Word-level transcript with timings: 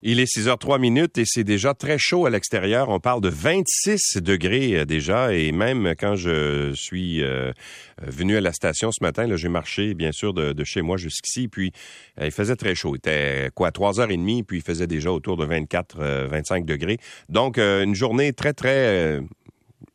Il 0.00 0.20
est 0.20 0.32
6h03 0.32 0.78
minutes 0.78 1.18
et 1.18 1.24
c'est 1.26 1.42
déjà 1.42 1.74
très 1.74 1.98
chaud 1.98 2.24
à 2.24 2.30
l'extérieur. 2.30 2.88
On 2.88 3.00
parle 3.00 3.20
de 3.20 3.28
26 3.28 4.18
degrés 4.18 4.76
euh, 4.76 4.84
déjà 4.84 5.34
et 5.34 5.50
même 5.50 5.94
quand 5.98 6.14
je 6.14 6.72
suis 6.72 7.20
euh, 7.24 7.50
venu 8.00 8.36
à 8.36 8.40
la 8.40 8.52
station 8.52 8.92
ce 8.92 9.02
matin, 9.02 9.26
j'ai 9.34 9.48
marché 9.48 9.94
bien 9.94 10.12
sûr 10.12 10.34
de, 10.34 10.54
chez 10.62 10.82
moi 10.82 10.98
jusqu'ici 10.98 11.48
puis 11.48 11.72
euh, 12.20 12.26
il 12.26 12.30
faisait 12.30 12.54
très 12.54 12.76
chaud. 12.76 12.94
Il 12.94 12.98
était 12.98 13.50
quoi 13.56 13.70
3h30 13.70 14.44
puis 14.44 14.58
il 14.58 14.62
faisait 14.62 14.86
déjà 14.86 15.10
autour 15.10 15.36
de 15.36 15.44
24-25 15.44 16.64
degrés. 16.64 16.98
Donc 17.28 17.58
une 17.58 17.96
journée 17.96 18.32
très 18.32 18.52
très 18.52 19.20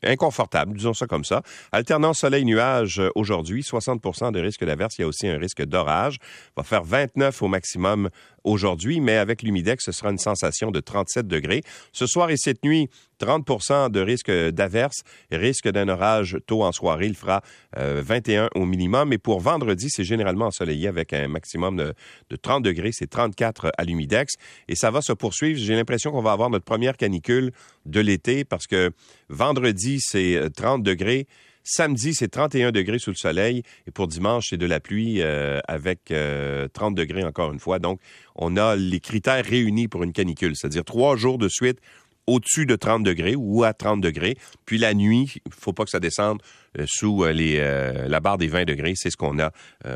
inconfortable, 0.06 0.76
disons 0.76 0.94
ça 0.94 1.06
comme 1.06 1.24
ça. 1.24 1.42
Alternant 1.72 2.12
soleil-nuage 2.12 3.02
aujourd'hui, 3.14 3.62
60% 3.62 4.32
de 4.32 4.40
risque 4.40 4.64
d'averse. 4.64 4.98
Il 4.98 5.02
y 5.02 5.04
a 5.04 5.08
aussi 5.08 5.28
un 5.28 5.38
risque 5.38 5.62
d'orage. 5.64 6.18
Va 6.56 6.62
faire 6.62 6.84
29 6.84 7.42
au 7.42 7.48
maximum 7.48 8.10
aujourd'hui, 8.44 9.00
mais 9.00 9.16
avec 9.16 9.42
l'humidex, 9.42 9.84
ce 9.84 9.92
sera 9.92 10.10
une 10.10 10.18
sensation 10.18 10.70
de 10.70 10.80
37 10.80 11.26
degrés. 11.26 11.62
Ce 11.92 12.06
soir 12.06 12.30
et 12.30 12.36
cette 12.36 12.62
nuit, 12.64 12.88
30% 13.24 13.90
de 13.90 14.00
risque 14.00 14.30
d'averse, 14.30 15.02
risque 15.30 15.68
d'un 15.68 15.88
orage 15.88 16.38
tôt 16.46 16.62
en 16.62 16.72
soirée. 16.72 17.06
Il 17.06 17.14
fera 17.14 17.42
21 17.76 18.44
euh, 18.44 18.48
au 18.54 18.64
minimum. 18.64 19.12
Et 19.12 19.18
pour 19.18 19.40
vendredi, 19.40 19.86
c'est 19.88 20.04
généralement 20.04 20.46
ensoleillé 20.46 20.88
avec 20.88 21.12
un 21.12 21.28
maximum 21.28 21.76
de, 21.76 21.94
de 22.30 22.36
30 22.36 22.62
degrés. 22.62 22.90
C'est 22.92 23.08
34 23.08 23.72
à 23.76 23.84
l'humidex. 23.84 24.34
Et 24.68 24.74
ça 24.74 24.90
va 24.90 25.00
se 25.00 25.12
poursuivre. 25.12 25.58
J'ai 25.58 25.74
l'impression 25.74 26.10
qu'on 26.12 26.22
va 26.22 26.32
avoir 26.32 26.50
notre 26.50 26.64
première 26.64 26.96
canicule 26.96 27.52
de 27.86 28.00
l'été 28.00 28.44
parce 28.44 28.66
que 28.66 28.90
vendredi, 29.28 29.98
c'est 30.00 30.50
30 30.54 30.82
degrés. 30.82 31.26
Samedi, 31.66 32.12
c'est 32.12 32.28
31 32.28 32.72
degrés 32.72 32.98
sous 32.98 33.10
le 33.10 33.16
soleil. 33.16 33.62
Et 33.86 33.90
pour 33.90 34.06
dimanche, 34.06 34.48
c'est 34.50 34.58
de 34.58 34.66
la 34.66 34.80
pluie 34.80 35.22
euh, 35.22 35.60
avec 35.66 36.04
30 36.04 36.12
euh, 36.12 36.68
degrés 36.90 37.24
encore 37.24 37.52
une 37.52 37.58
fois. 37.58 37.78
Donc, 37.78 38.00
on 38.36 38.58
a 38.58 38.76
les 38.76 39.00
critères 39.00 39.44
réunis 39.44 39.88
pour 39.88 40.02
une 40.02 40.12
canicule, 40.12 40.54
c'est-à-dire 40.56 40.84
trois 40.84 41.16
jours 41.16 41.38
de 41.38 41.48
suite 41.48 41.80
au-dessus 42.26 42.66
de 42.66 42.76
30 42.76 43.02
degrés 43.02 43.34
ou 43.36 43.64
à 43.64 43.72
30 43.72 44.00
degrés. 44.00 44.36
Puis 44.66 44.78
la 44.78 44.94
nuit, 44.94 45.42
il 45.46 45.52
faut 45.52 45.72
pas 45.72 45.84
que 45.84 45.90
ça 45.90 46.00
descende 46.00 46.42
sous 46.86 47.24
euh, 47.24 47.32
les, 47.32 47.58
euh, 47.58 48.08
la 48.08 48.20
barre 48.20 48.38
des 48.38 48.48
20 48.48 48.64
degrés. 48.64 48.94
C'est 48.96 49.10
ce 49.10 49.16
qu'on 49.16 49.38
a 49.38 49.50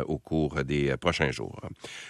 au 0.07 0.19
cours 0.19 0.65
des 0.65 0.97
prochains 0.97 1.31
jours. 1.31 1.61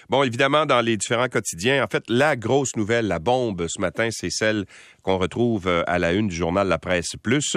Bon, 0.08 0.22
évidemment, 0.22 0.66
dans 0.66 0.80
les 0.80 0.96
différents 0.96 1.28
quotidiens, 1.28 1.84
en 1.84 1.86
fait, 1.86 2.04
la 2.08 2.36
grosse 2.36 2.76
nouvelle, 2.76 3.06
la 3.06 3.18
bombe 3.18 3.66
ce 3.68 3.80
matin, 3.80 4.08
c'est 4.10 4.30
celle 4.30 4.64
qu'on 5.02 5.18
retrouve 5.18 5.68
à 5.86 5.98
la 5.98 6.12
une 6.12 6.28
du 6.28 6.34
journal 6.34 6.68
La 6.68 6.78
Presse 6.78 7.12
Plus, 7.22 7.56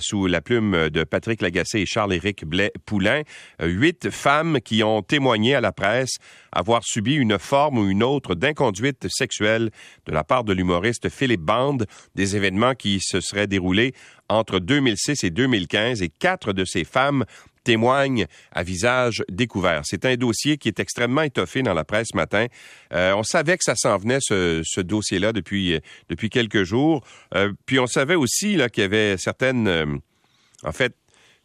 sous 0.00 0.26
la 0.26 0.40
plume 0.40 0.90
de 0.90 1.04
Patrick 1.04 1.40
Lagacé 1.42 1.80
et 1.80 1.86
Charles-Éric 1.86 2.44
Blais-Poulain. 2.44 3.22
huit 3.62 4.10
femmes 4.10 4.60
qui 4.60 4.82
ont 4.82 5.02
témoigné 5.02 5.54
à 5.54 5.60
la 5.60 5.72
presse 5.72 6.16
avoir 6.56 6.82
subi 6.84 7.14
une 7.14 7.38
forme 7.38 7.78
ou 7.78 7.88
une 7.88 8.02
autre 8.02 8.34
d'inconduite 8.34 9.06
sexuelle 9.10 9.70
de 10.06 10.12
la 10.12 10.24
part 10.24 10.42
de 10.42 10.52
l'humoriste 10.52 11.10
Philippe 11.10 11.42
Bande, 11.42 11.86
des 12.14 12.34
événements 12.34 12.74
qui 12.74 12.98
se 13.00 13.20
seraient 13.20 13.46
déroulés 13.46 13.92
entre 14.28 14.58
2006 14.58 15.24
et 15.24 15.30
2015 15.30 16.02
et 16.02 16.08
quatre 16.08 16.52
de 16.52 16.64
ces 16.64 16.84
femmes 16.84 17.24
témoignent 17.66 18.26
à 18.52 18.62
visage 18.62 19.24
découvert. 19.28 19.82
C'est 19.84 20.04
un 20.04 20.14
dossier 20.14 20.56
qui 20.56 20.68
est 20.68 20.78
extrêmement 20.78 21.22
étoffé 21.22 21.62
dans 21.62 21.74
la 21.74 21.82
presse 21.82 22.08
ce 22.12 22.16
matin. 22.16 22.46
Euh, 22.92 23.12
on 23.16 23.24
savait 23.24 23.58
que 23.58 23.64
ça 23.64 23.74
s'en 23.74 23.98
venait, 23.98 24.18
ce, 24.20 24.80
dossier-là, 24.80 25.32
depuis, 25.32 25.80
depuis 26.08 26.30
quelques 26.30 26.62
jours. 26.62 27.04
Euh, 27.34 27.52
puis 27.66 27.80
on 27.80 27.88
savait 27.88 28.14
aussi 28.14 28.58
qu'il 28.72 28.82
y 28.82 28.86
avait 28.86 29.16
certaines... 29.18 29.66
Euh, 29.66 29.86
en 30.62 30.72
fait, 30.72 30.94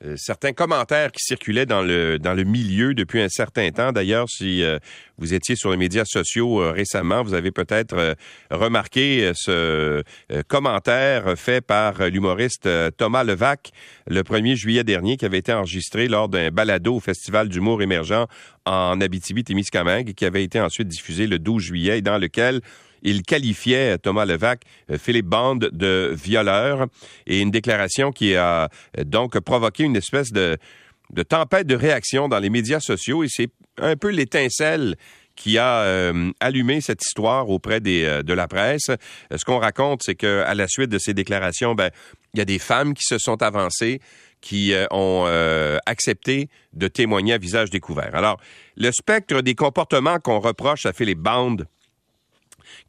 euh, 0.03 0.16
certains 0.17 0.53
commentaires 0.53 1.11
qui 1.11 1.23
circulaient 1.23 1.66
dans 1.66 1.83
le, 1.83 2.17
dans 2.17 2.33
le 2.33 2.44
milieu 2.44 2.94
depuis 2.94 3.21
un 3.21 3.30
certain 3.30 3.69
temps. 3.71 3.91
D'ailleurs, 3.91 4.27
si 4.30 4.63
euh, 4.63 4.80
vous 5.17 5.33
étiez 5.33 5.55
sur 5.55 5.69
les 5.69 5.77
médias 5.77 6.05
sociaux 6.05 6.61
euh, 6.61 6.71
récemment, 6.71 7.23
vous 7.23 7.35
avez 7.35 7.52
peut-être 7.52 8.16
remarqué 8.49 9.31
ce 9.35 10.03
commentaire 10.47 11.38
fait 11.38 11.61
par 11.61 12.09
l'humoriste 12.09 12.67
Thomas 12.97 13.23
Levac 13.23 13.71
le 14.08 14.21
1er 14.21 14.55
juillet 14.55 14.83
dernier 14.83 15.17
qui 15.17 15.25
avait 15.25 15.38
été 15.38 15.53
enregistré 15.53 16.08
lors 16.08 16.30
d'un 16.30 16.49
balado 16.49 16.95
au 16.95 16.99
Festival 16.99 17.49
d'humour 17.49 17.81
émergent 17.81 18.27
en 18.65 18.99
Abitibi-Témiscamingue 18.99 20.14
qui 20.14 20.26
avait 20.26 20.43
été 20.43 20.59
ensuite 20.59 20.87
diffusé 20.87 21.27
le 21.27 21.39
12 21.39 21.61
juillet 21.61 21.99
et 21.99 22.02
dans 22.02 22.17
lequel 22.17 22.61
il 23.02 23.23
qualifiait 23.23 23.98
Thomas 23.98 24.26
Levac, 24.26 24.62
euh, 24.89 24.98
Philippe 24.98 25.26
Bond 25.26 25.60
de 25.72 26.14
violeur 26.14 26.88
et 27.28 27.39
une 27.39 27.52
déclaration 27.52 28.12
qui 28.12 28.36
a 28.36 28.70
euh, 28.98 29.04
donc 29.04 29.39
provoqué 29.39 29.84
une 29.84 29.95
espèce 29.95 30.32
de, 30.32 30.58
tempête 31.28 31.67
de 31.67 31.76
réaction 31.76 32.28
dans 32.28 32.39
les 32.39 32.50
médias 32.50 32.80
sociaux 32.80 33.23
et 33.23 33.28
c'est 33.30 33.50
un 33.78 33.95
peu 33.95 34.10
l'étincelle 34.10 34.95
qui 35.36 35.58
a 35.58 35.82
euh, 35.82 36.32
allumé 36.39 36.82
cette 36.82 37.02
histoire 37.02 37.50
auprès 37.50 37.80
de 37.80 38.34
la 38.34 38.48
presse. 38.48 38.92
Ce 39.36 39.45
qu'on 39.45 39.58
raconte, 39.58 40.02
c'est 40.04 40.16
qu'à 40.16 40.54
la 40.54 40.68
suite 40.68 40.89
de 40.89 41.00
ces 41.00 41.14
déclarations, 41.14 41.73
ben, 41.73 41.89
il 42.33 42.39
y 42.39 42.42
a 42.42 42.45
des 42.45 42.60
femmes 42.60 42.94
qui 42.94 43.06
se 43.06 43.18
sont 43.18 43.42
avancées, 43.42 44.02
qui 44.42 44.73
ont 44.92 45.26
accepté 45.86 46.50
de 46.73 46.88
témoigner 46.89 47.33
à 47.33 47.38
visage 47.38 47.70
découvert. 47.70 48.14
Alors, 48.14 48.39
le 48.76 48.92
spectre 48.92 49.42
des 49.42 49.56
comportements 49.56 50.20
qu'on 50.20 50.39
reproche 50.39 50.86
à 50.86 50.94
Philippe 50.94 51.20
Bond 51.20 51.58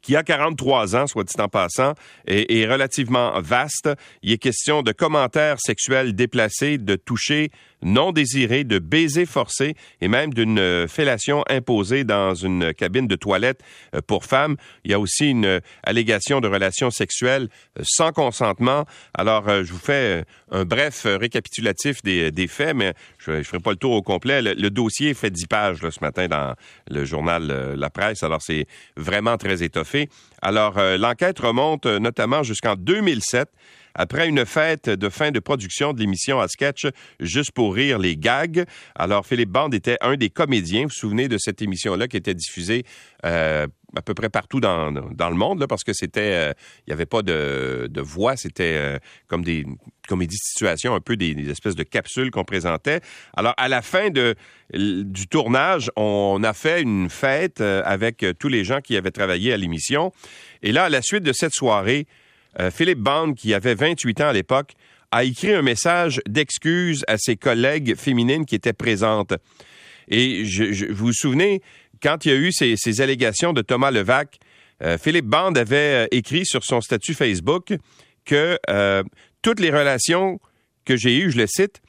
qui 0.01 0.15
a 0.15 0.23
43 0.23 0.95
ans, 0.95 1.07
soit 1.07 1.23
dit 1.23 1.33
en 1.39 1.49
passant, 1.49 1.93
est, 2.27 2.51
est 2.51 2.67
relativement 2.67 3.39
vaste. 3.41 3.89
Il 4.21 4.31
est 4.31 4.37
question 4.37 4.81
de 4.81 4.91
commentaires 4.91 5.57
sexuels 5.59 6.15
déplacés, 6.15 6.77
de 6.77 6.95
toucher 6.95 7.51
non 7.83 8.11
désiré, 8.11 8.63
de 8.63 8.79
baiser 8.79 9.25
forcé 9.25 9.75
et 10.01 10.07
même 10.07 10.33
d'une 10.33 10.59
euh, 10.59 10.87
fellation 10.87 11.43
imposée 11.49 12.03
dans 12.03 12.33
une 12.33 12.73
cabine 12.73 13.07
de 13.07 13.15
toilette 13.15 13.61
euh, 13.95 14.01
pour 14.05 14.25
femmes. 14.25 14.55
Il 14.83 14.91
y 14.91 14.93
a 14.93 14.99
aussi 14.99 15.29
une 15.29 15.45
euh, 15.45 15.59
allégation 15.83 16.41
de 16.41 16.47
relations 16.47 16.91
sexuelles 16.91 17.49
sans 17.81 18.11
consentement. 18.11 18.85
Alors, 19.13 19.47
je 19.63 19.71
vous 19.71 19.79
fais 19.79 20.23
un 20.51 20.65
bref 20.65 21.05
récapitulatif 21.05 22.01
des, 22.03 22.47
faits, 22.47 22.75
mais 22.75 22.93
je 23.17 23.31
ne 23.31 23.43
ferai 23.43 23.59
pas 23.59 23.71
le 23.71 23.77
tour 23.77 23.93
au 23.93 24.01
complet. 24.01 24.41
Le, 24.41 24.69
dossier 24.69 25.13
fait 25.13 25.29
10 25.29 25.47
pages 25.47 25.89
ce 25.89 25.99
matin 26.01 26.27
dans 26.27 26.55
le 26.89 27.05
journal 27.05 27.75
La 27.75 27.89
Presse, 27.89 28.23
alors 28.23 28.41
c'est 28.41 28.67
vraiment 28.95 29.37
très 29.37 29.63
étoffé. 29.63 30.09
Alors, 30.41 30.75
l'enquête 30.97 31.39
remonte 31.39 31.85
notamment 31.85 32.43
jusqu'en 32.43 32.75
2007 32.75 33.49
après 33.95 34.27
une 34.27 34.45
fête 34.45 34.89
de 34.89 35.09
fin 35.09 35.31
de 35.31 35.39
production 35.39 35.93
de 35.93 35.99
l'émission 35.99 36.39
à 36.39 36.47
sketch 36.47 36.87
Juste 37.19 37.51
pour 37.51 37.73
rire 37.73 37.99
les 37.99 38.17
gags. 38.17 38.65
Alors, 38.95 39.25
Philippe 39.25 39.49
Band 39.49 39.69
était 39.69 39.97
un 40.01 40.15
des 40.15 40.29
comédiens. 40.29 40.83
Vous 40.83 40.89
vous 40.89 40.93
souvenez 40.93 41.27
de 41.27 41.37
cette 41.37 41.61
émission-là 41.61 42.07
qui 42.07 42.17
était 42.17 42.33
diffusée 42.33 42.83
euh, 43.25 43.67
à 43.95 44.01
peu 44.01 44.15
près 44.15 44.29
partout 44.29 44.59
dans, 44.59 44.91
dans 44.91 45.29
le 45.29 45.35
monde, 45.35 45.59
là, 45.59 45.67
parce 45.67 45.83
que 45.83 45.93
c'était, 45.93 46.33
euh, 46.33 46.53
il 46.79 46.89
n'y 46.89 46.93
avait 46.93 47.05
pas 47.05 47.21
de, 47.21 47.87
de 47.91 48.01
voix, 48.01 48.35
c'était 48.35 48.75
euh, 48.75 48.97
comme 49.27 49.43
des 49.43 49.67
comédies 50.07 50.35
de 50.35 50.41
situation, 50.41 50.95
un 50.95 50.99
peu 50.99 51.15
des, 51.15 51.49
espèces 51.49 51.75
de 51.75 51.83
capsules 51.83 52.31
qu'on 52.31 52.43
présentait. 52.43 53.01
Alors, 53.37 53.53
à 53.57 53.67
la 53.69 53.83
fin 53.83 54.09
de, 54.09 54.35
du 54.73 55.27
tournage, 55.27 55.91
on 55.95 56.41
a 56.43 56.53
fait 56.53 56.81
une 56.81 57.09
fête 57.09 57.61
avec 57.61 58.25
tous 58.39 58.47
les 58.49 58.63
gens 58.63 58.81
qui 58.81 58.97
avaient 58.97 59.11
travaillé 59.11 59.53
à 59.53 59.57
l'émission. 59.57 60.11
Et 60.63 60.71
là, 60.71 60.85
à 60.85 60.89
la 60.89 61.03
suite 61.03 61.23
de 61.23 61.33
cette 61.33 61.53
soirée, 61.53 62.07
euh, 62.59 62.71
Philippe 62.71 62.99
Bond, 62.99 63.33
qui 63.33 63.53
avait 63.53 63.75
28 63.75 64.21
ans 64.21 64.27
à 64.29 64.33
l'époque, 64.33 64.73
a 65.11 65.23
écrit 65.23 65.53
un 65.53 65.61
message 65.61 66.21
d'excuse 66.27 67.03
à 67.07 67.17
ses 67.17 67.35
collègues 67.35 67.95
féminines 67.95 68.45
qui 68.45 68.55
étaient 68.55 68.73
présentes. 68.73 69.33
Et 70.07 70.45
je, 70.45 70.91
vous 70.91 71.07
vous 71.07 71.13
souvenez, 71.13 71.61
quand 72.01 72.25
il 72.25 72.31
y 72.31 72.35
a 72.35 72.37
eu 72.37 72.51
ces, 72.51 73.01
allégations 73.01 73.53
de 73.53 73.61
Thomas 73.61 73.91
Levac, 73.91 74.39
euh, 74.81 74.97
Philippe 74.97 75.25
Bond 75.25 75.53
avait 75.53 76.05
euh, 76.05 76.07
écrit 76.11 76.45
sur 76.45 76.63
son 76.63 76.81
statut 76.81 77.13
Facebook 77.13 77.73
que 78.25 78.57
toutes 79.41 79.59
les 79.59 79.69
relations 79.69 80.39
que 80.85 80.95
j'ai 80.95 81.17
eues, 81.17 81.31
je 81.31 81.37
le 81.37 81.47
cite, 81.47 81.81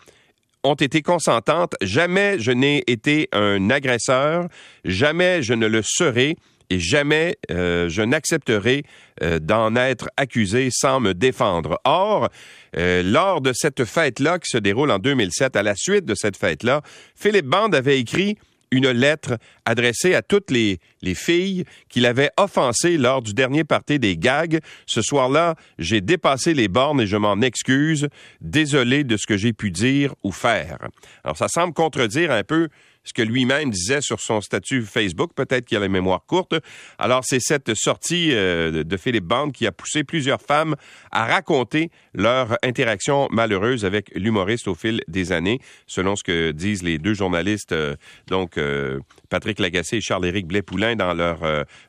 ont 0.64 0.75
été 0.75 1.02
consentantes. 1.02 1.75
Jamais 1.81 2.38
je 2.41 2.50
n'ai 2.50 2.82
été 2.88 3.28
un 3.32 3.70
agresseur, 3.70 4.48
jamais 4.84 5.42
je 5.42 5.54
ne 5.54 5.66
le 5.66 5.82
serai 5.84 6.36
et 6.70 6.78
jamais 6.78 7.36
euh, 7.50 7.88
je 7.88 8.02
n'accepterai 8.02 8.84
euh, 9.22 9.38
d'en 9.38 9.76
être 9.76 10.08
accusé 10.16 10.69
sans 10.70 11.00
me 11.00 11.14
défendre. 11.14 11.81
Or, 11.84 12.28
euh, 12.76 13.02
lors 13.02 13.40
de 13.40 13.52
cette 13.52 13.84
fête-là 13.84 14.38
qui 14.38 14.50
se 14.50 14.58
déroule 14.58 14.90
en 14.90 14.99
2007, 14.99 15.56
à 15.56 15.62
la 15.62 15.75
suite 15.76 16.05
de 16.05 16.14
cette 16.14 16.37
fête-là, 16.37 16.82
Philippe 17.14 17.46
Band 17.46 17.70
avait 17.70 17.99
écrit 17.99 18.37
une 18.70 18.90
lettre 18.90 19.38
adressée 19.64 20.14
à 20.14 20.22
toutes 20.22 20.50
les, 20.50 20.78
les 21.02 21.14
filles 21.14 21.64
qu'il 21.88 22.06
avait 22.06 22.31
offensées 22.37 22.99
lors 22.99 23.22
du 23.22 23.32
dernier 23.32 23.62
party 23.62 23.99
des 23.99 24.17
gags. 24.17 24.58
Ce 24.87 25.00
soir-là, 25.00 25.55
j'ai 25.78 26.00
dépassé 26.00 26.55
les 26.55 26.69
bornes 26.69 27.00
et 27.00 27.06
je 27.06 27.17
m'en 27.17 27.40
excuse. 27.40 28.08
Désolé 28.40 29.05
de 29.05 29.17
ce 29.17 29.26
que 29.26 29.37
j'ai 29.37 29.52
pu 29.52 29.70
dire 29.70 30.14
ou 30.25 30.32
faire. 30.32 30.78
Alors, 31.22 31.37
ça 31.37 31.46
semble 31.49 31.72
contredire 31.72 32.32
un 32.32 32.43
peu 32.43 32.69
ce 33.05 33.12
que 33.12 33.23
lui-même 33.23 33.71
disait 33.71 34.01
sur 34.01 34.21
son 34.21 34.41
statut 34.41 34.83
Facebook. 34.83 35.33
Peut-être 35.35 35.67
qu'il 35.67 35.77
a 35.77 35.81
la 35.81 35.89
mémoire 35.89 36.25
courte. 36.27 36.55
Alors, 36.99 37.23
c'est 37.25 37.41
cette 37.41 37.75
sortie 37.75 38.31
euh, 38.33 38.83
de 38.83 38.97
Philippe 38.97 39.25
Bande 39.25 39.53
qui 39.53 39.67
a 39.67 39.73
poussé 39.73 40.05
plusieurs 40.05 40.41
femmes 40.41 40.75
à 41.12 41.27
raconter 41.27 41.91
leur 42.15 42.56
interaction 42.62 43.29
malheureuse 43.31 43.85
avec 43.85 44.11
l'humoriste 44.15 44.69
au 44.69 44.75
fil 44.75 45.03
des 45.06 45.33
années, 45.33 45.61
selon 45.87 46.17
ce 46.17 46.25
que 46.25 46.51
disent 46.51 46.83
les 46.83 46.99
deux 46.99 47.15
journalistes, 47.15 47.73
euh, 47.73 47.95
donc 48.27 48.56
euh, 48.56 49.01
Patrick 49.29 49.59
Lagacé 49.59 49.99
et 49.99 50.01
Charles-Éric 50.01 50.47
Blais-Poulain 50.47 50.97
dans 50.97 51.12
leur 51.12 51.41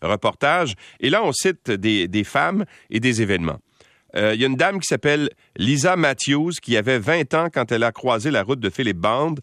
reportage. 0.02 0.74
Et 1.00 1.10
là, 1.10 1.24
on 1.24 1.32
cite 1.32 1.72
des, 1.72 2.24
femmes 2.24 2.66
et 2.90 3.00
des 3.00 3.22
événements. 3.22 3.60
Il 4.16 4.40
y 4.40 4.44
a 4.44 4.48
une 4.48 4.56
dame 4.56 4.80
qui 4.80 4.88
s'appelle 4.88 5.30
Lisa 5.58 5.96
Matthews 5.96 6.54
qui 6.62 6.78
avait 6.78 7.00
20 7.00 7.34
ans 7.34 7.48
quand 7.54 7.72
elle 7.72 7.84
a 7.84 7.92
croisé 7.92 8.32
la 8.32 8.44
route 8.44 8.60
de 8.60 8.70
Philippe 8.70 8.98
Band. 8.98 9.36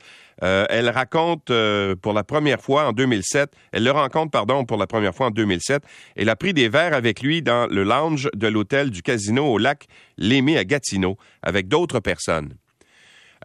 Euh, 0.42 0.64
elle 0.70 0.88
raconte 0.88 1.50
euh, 1.50 1.94
pour 1.94 2.12
la 2.12 2.24
première 2.24 2.60
fois 2.60 2.88
en 2.88 2.92
2007, 2.92 3.52
elle 3.72 3.84
le 3.84 3.90
rencontre, 3.90 4.30
pardon, 4.30 4.64
pour 4.64 4.76
la 4.76 4.86
première 4.86 5.14
fois 5.14 5.26
en 5.26 5.30
2007. 5.30 5.82
Elle 6.16 6.28
a 6.28 6.36
pris 6.36 6.52
des 6.52 6.68
verres 6.68 6.94
avec 6.94 7.22
lui 7.22 7.42
dans 7.42 7.66
le 7.66 7.84
lounge 7.84 8.28
de 8.34 8.48
l'hôtel 8.48 8.90
du 8.90 9.02
casino 9.02 9.46
au 9.46 9.58
lac 9.58 9.86
Lémé 10.18 10.58
à 10.58 10.64
Gatineau 10.64 11.16
avec 11.42 11.68
d'autres 11.68 12.00
personnes. 12.00 12.54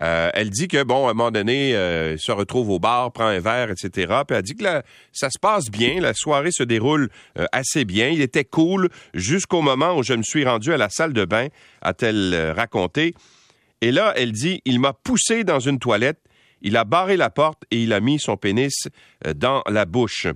Euh, 0.02 0.30
elle 0.34 0.50
dit 0.50 0.68
que, 0.68 0.84
bon, 0.84 1.08
à 1.08 1.12
un 1.12 1.14
moment 1.14 1.32
donné, 1.32 1.76
euh, 1.76 2.18
se 2.18 2.32
retrouve 2.32 2.70
au 2.70 2.80
bar, 2.80 3.12
prend 3.12 3.26
un 3.26 3.40
verre, 3.40 3.72
etc. 3.72 4.14
Puis 4.28 4.38
elle 4.38 4.44
dit 4.44 4.56
que 4.56 4.64
ça 5.12 5.30
se 5.30 5.40
passe 5.40 5.70
bien, 5.70 6.00
la 6.00 6.14
soirée 6.14 6.52
se 6.52 6.64
déroule 6.64 7.10
euh, 7.40 7.46
assez 7.52 7.86
bien. 7.86 8.10
Il 8.10 8.22
était 8.22 8.46
cool 8.46 8.90
jusqu'au 9.14 9.62
moment 9.62 9.98
où 9.98 10.04
je 10.04 10.14
me 10.14 10.24
suis 10.24 10.46
rendu 10.46 10.72
à 10.72 10.78
la 10.78 10.90
salle 10.90 11.14
de 11.14 11.26
bain, 11.26 11.48
a-t-elle 11.82 12.54
raconté. 12.56 13.16
Et 13.82 13.92
là, 13.92 14.14
elle 14.16 14.32
dit, 14.32 14.62
il 14.66 14.80
m'a 14.80 14.94
poussé 14.94 15.44
dans 15.44 15.60
une 15.60 15.80
toilette 15.80 16.20
il 16.62 16.78
a 16.78 16.84
barré 16.84 17.18
la 17.18 17.30
porte 17.30 17.64
et 17.72 17.82
il 17.84 17.94
a 17.94 18.00
mis 18.00 18.20
son 18.20 18.38
pénis 18.38 18.88
euh, 19.26 19.34
dans 19.34 19.64
la 19.68 19.86
bouche. 19.86 20.28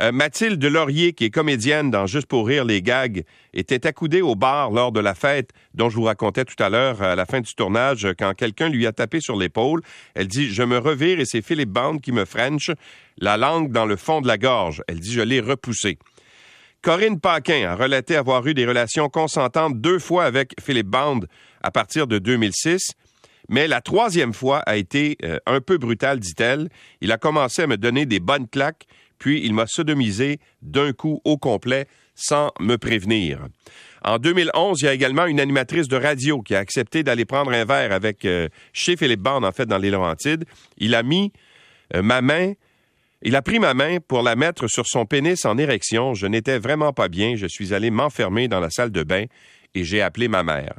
Euh, 0.00 0.12
Mathilde 0.12 0.62
Laurier, 0.62 1.12
qui 1.12 1.24
est 1.24 1.30
comédienne 1.30 1.90
dans 1.90 2.06
Juste 2.06 2.26
pour 2.26 2.46
rire 2.46 2.64
les 2.64 2.82
gags, 2.82 3.24
était 3.54 3.86
accoudée 3.86 4.22
au 4.22 4.34
bar 4.34 4.70
lors 4.70 4.92
de 4.92 5.00
la 5.00 5.14
fête 5.14 5.50
dont 5.74 5.88
je 5.88 5.96
vous 5.96 6.04
racontais 6.04 6.44
tout 6.44 6.62
à 6.62 6.68
l'heure 6.68 7.02
à 7.02 7.16
la 7.16 7.26
fin 7.26 7.40
du 7.40 7.54
tournage 7.54 8.08
quand 8.18 8.34
quelqu'un 8.34 8.68
lui 8.68 8.86
a 8.86 8.92
tapé 8.92 9.20
sur 9.20 9.36
l'épaule. 9.36 9.80
Elle 10.14 10.28
dit 10.28 10.50
Je 10.50 10.62
me 10.62 10.78
revire 10.78 11.18
et 11.20 11.24
c'est 11.24 11.42
Philippe 11.42 11.70
Bande 11.70 12.00
qui 12.00 12.12
me 12.12 12.24
french, 12.24 12.70
la 13.18 13.36
langue 13.36 13.72
dans 13.72 13.86
le 13.86 13.96
fond 13.96 14.20
de 14.20 14.28
la 14.28 14.38
gorge. 14.38 14.82
Elle 14.88 15.00
dit 15.00 15.12
Je 15.12 15.22
l'ai 15.22 15.40
repoussé. 15.40 15.98
Corinne 16.82 17.18
Paquin 17.18 17.68
a 17.68 17.74
relaté 17.74 18.14
avoir 18.14 18.46
eu 18.46 18.54
des 18.54 18.66
relations 18.66 19.08
consentantes 19.08 19.80
deux 19.80 19.98
fois 19.98 20.24
avec 20.24 20.54
Philippe 20.60 20.86
Band 20.86 21.20
à 21.62 21.70
partir 21.70 22.06
de 22.06 22.18
2006. 22.18 22.92
Mais 23.48 23.68
la 23.68 23.80
troisième 23.80 24.32
fois 24.32 24.58
a 24.60 24.76
été 24.76 25.16
euh, 25.24 25.38
un 25.46 25.60
peu 25.60 25.78
brutale, 25.78 26.20
dit-elle. 26.20 26.68
Il 27.00 27.12
a 27.12 27.18
commencé 27.18 27.62
à 27.62 27.66
me 27.66 27.76
donner 27.76 28.06
des 28.06 28.20
bonnes 28.20 28.48
claques, 28.48 28.86
puis 29.18 29.42
il 29.44 29.54
m'a 29.54 29.66
sodomisé 29.66 30.38
d'un 30.62 30.92
coup 30.92 31.20
au 31.24 31.36
complet 31.38 31.86
sans 32.14 32.50
me 32.60 32.76
prévenir. 32.76 33.46
En 34.02 34.18
2011, 34.18 34.80
il 34.80 34.84
y 34.84 34.88
a 34.88 34.94
également 34.94 35.26
une 35.26 35.40
animatrice 35.40 35.88
de 35.88 35.96
radio 35.96 36.40
qui 36.40 36.54
a 36.54 36.58
accepté 36.58 37.02
d'aller 37.02 37.24
prendre 37.24 37.52
un 37.52 37.64
verre 37.64 37.92
avec 37.92 38.24
euh, 38.24 38.48
chez 38.72 38.96
Philippe 38.96 39.20
Bond, 39.20 39.42
en 39.42 39.52
fait, 39.52 39.66
dans 39.66 39.78
les 39.78 39.90
Laurentides. 39.90 40.44
Il 40.78 40.94
a 40.94 41.02
mis 41.02 41.32
euh, 41.94 42.02
ma 42.02 42.20
main 42.22 42.54
il 43.22 43.34
a 43.34 43.42
pris 43.42 43.58
ma 43.58 43.74
main 43.74 43.98
pour 44.06 44.22
la 44.22 44.36
mettre 44.36 44.68
sur 44.68 44.86
son 44.86 45.06
pénis 45.06 45.44
en 45.46 45.56
érection. 45.56 46.14
Je 46.14 46.26
n'étais 46.26 46.58
vraiment 46.58 46.92
pas 46.92 47.08
bien. 47.08 47.34
Je 47.34 47.46
suis 47.46 47.72
allé 47.72 47.90
m'enfermer 47.90 48.46
dans 48.46 48.60
la 48.60 48.70
salle 48.70 48.90
de 48.90 49.02
bain 49.02 49.24
et 49.74 49.84
j'ai 49.84 50.02
appelé 50.02 50.28
ma 50.28 50.42
mère. 50.42 50.74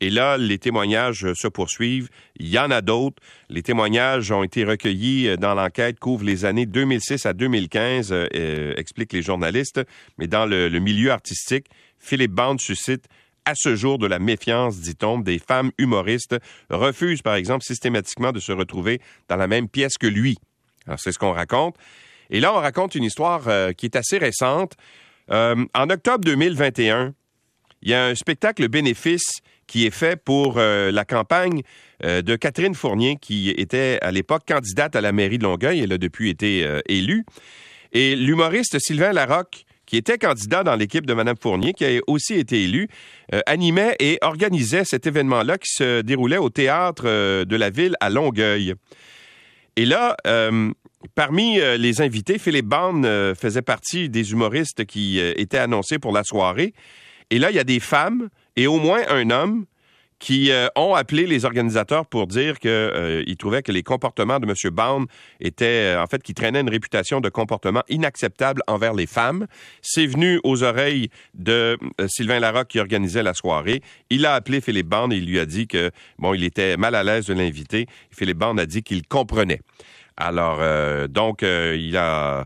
Et 0.00 0.10
là, 0.10 0.38
les 0.38 0.58
témoignages 0.58 1.32
se 1.32 1.48
poursuivent. 1.48 2.08
Il 2.36 2.48
y 2.48 2.58
en 2.58 2.70
a 2.70 2.82
d'autres. 2.82 3.20
Les 3.48 3.62
témoignages 3.62 4.30
ont 4.30 4.44
été 4.44 4.64
recueillis 4.64 5.28
euh, 5.28 5.36
dans 5.36 5.54
l'enquête 5.54 5.98
couvre 5.98 6.24
les 6.24 6.44
années 6.44 6.66
2006 6.66 7.26
à 7.26 7.32
2015, 7.32 8.12
euh, 8.12 8.26
euh, 8.34 8.74
expliquent 8.76 9.12
les 9.12 9.22
journalistes. 9.22 9.80
Mais 10.16 10.28
dans 10.28 10.46
le, 10.46 10.68
milieu 10.78 11.10
artistique, 11.10 11.66
Philippe 11.98 12.30
Bande 12.30 12.60
suscite 12.60 13.06
à 13.44 13.54
ce 13.56 13.74
jour 13.74 13.98
de 13.98 14.06
la 14.06 14.20
méfiance, 14.20 14.78
dit-on, 14.78 15.18
des 15.18 15.40
femmes 15.40 15.72
humoristes 15.78 16.36
refusent, 16.70 17.22
par 17.22 17.34
exemple, 17.34 17.64
systématiquement 17.64 18.30
de 18.30 18.40
se 18.40 18.52
retrouver 18.52 19.00
dans 19.28 19.36
la 19.36 19.48
même 19.48 19.68
pièce 19.68 19.96
que 19.98 20.06
lui. 20.06 20.36
Alors, 20.86 21.00
c'est 21.00 21.12
ce 21.12 21.18
qu'on 21.18 21.32
raconte. 21.32 21.74
Et 22.30 22.40
là, 22.40 22.52
on 22.54 22.58
raconte 22.58 22.94
une 22.94 23.04
histoire 23.04 23.48
qui 23.74 23.86
est 23.86 23.96
assez 23.96 24.18
récente. 24.18 24.74
en 25.30 25.90
octobre 25.90 26.24
2021, 26.26 27.14
il 27.80 27.88
y 27.88 27.94
a 27.94 28.04
un 28.04 28.14
spectacle 28.14 28.68
bénéfice 28.68 29.40
qui 29.68 29.86
est 29.86 29.92
fait 29.92 30.20
pour 30.20 30.54
euh, 30.56 30.90
la 30.90 31.04
campagne 31.04 31.62
euh, 32.04 32.22
de 32.22 32.34
Catherine 32.34 32.74
Fournier, 32.74 33.16
qui 33.20 33.50
était 33.50 33.98
à 34.02 34.10
l'époque 34.10 34.42
candidate 34.48 34.96
à 34.96 35.00
la 35.00 35.12
mairie 35.12 35.38
de 35.38 35.44
Longueuil. 35.44 35.80
Elle 35.80 35.92
a 35.92 35.98
depuis 35.98 36.30
été 36.30 36.64
euh, 36.64 36.80
élue. 36.88 37.24
Et 37.92 38.16
l'humoriste 38.16 38.78
Sylvain 38.80 39.12
Larocque, 39.12 39.64
qui 39.86 39.96
était 39.96 40.18
candidat 40.18 40.64
dans 40.64 40.74
l'équipe 40.74 41.06
de 41.06 41.14
Mme 41.14 41.36
Fournier, 41.40 41.72
qui 41.72 41.84
a 41.84 42.00
aussi 42.06 42.34
été 42.34 42.64
élu, 42.64 42.88
animait 43.46 43.96
et 44.00 44.18
organisait 44.20 44.84
cet 44.84 45.06
événement-là 45.06 45.56
qui 45.56 45.72
se 45.72 46.02
déroulait 46.02 46.36
au 46.36 46.50
théâtre 46.50 47.04
de 47.44 47.56
la 47.56 47.70
ville 47.70 47.96
à 48.00 48.10
Longueuil. 48.10 48.74
Et 49.76 49.86
là, 49.86 50.14
parmi 51.14 51.58
les 51.78 52.02
invités, 52.02 52.38
Philippe 52.38 52.66
Bond 52.66 53.32
faisait 53.34 53.62
partie 53.62 54.10
des 54.10 54.32
humoristes 54.32 54.84
qui 54.84 55.20
étaient 55.20 55.56
annoncés 55.56 55.98
pour 55.98 56.12
la 56.12 56.22
soirée. 56.22 56.74
Et 57.30 57.38
là, 57.38 57.50
il 57.50 57.56
y 57.56 57.60
a 57.60 57.64
des 57.64 57.80
femmes 57.80 58.28
et 58.58 58.66
au 58.66 58.80
moins 58.80 59.02
un 59.08 59.30
homme 59.30 59.66
qui 60.18 60.50
euh, 60.50 60.66
ont 60.74 60.96
appelé 60.96 61.28
les 61.28 61.44
organisateurs 61.44 62.04
pour 62.04 62.26
dire 62.26 62.58
qu'ils 62.58 62.70
euh, 62.72 63.34
trouvaient 63.38 63.62
que 63.62 63.70
les 63.70 63.84
comportements 63.84 64.40
de 64.40 64.48
M. 64.48 64.74
Bond 64.74 65.06
étaient, 65.38 65.94
euh, 65.94 66.02
en 66.02 66.08
fait, 66.08 66.24
qui 66.24 66.34
traînaient 66.34 66.60
une 66.60 66.68
réputation 66.68 67.20
de 67.20 67.28
comportement 67.28 67.84
inacceptable 67.88 68.62
envers 68.66 68.94
les 68.94 69.06
femmes. 69.06 69.46
C'est 69.80 70.06
venu 70.06 70.40
aux 70.42 70.64
oreilles 70.64 71.08
de 71.34 71.78
Sylvain 72.08 72.40
Larocque 72.40 72.66
qui 72.66 72.80
organisait 72.80 73.22
la 73.22 73.32
soirée. 73.32 73.80
Il 74.10 74.26
a 74.26 74.34
appelé 74.34 74.60
Philippe 74.60 74.88
Bond 74.88 75.12
et 75.12 75.18
il 75.18 75.26
lui 75.26 75.38
a 75.38 75.46
dit 75.46 75.68
que, 75.68 75.92
bon, 76.18 76.34
il 76.34 76.42
était 76.42 76.76
mal 76.76 76.96
à 76.96 77.04
l'aise 77.04 77.26
de 77.26 77.34
l'inviter. 77.34 77.86
Philippe 78.10 78.38
Bond 78.38 78.58
a 78.58 78.66
dit 78.66 78.82
qu'il 78.82 79.06
comprenait. 79.06 79.60
Alors, 80.16 80.58
donc, 81.08 81.42
il 81.42 81.96
a 81.96 82.40
euh, 82.40 82.44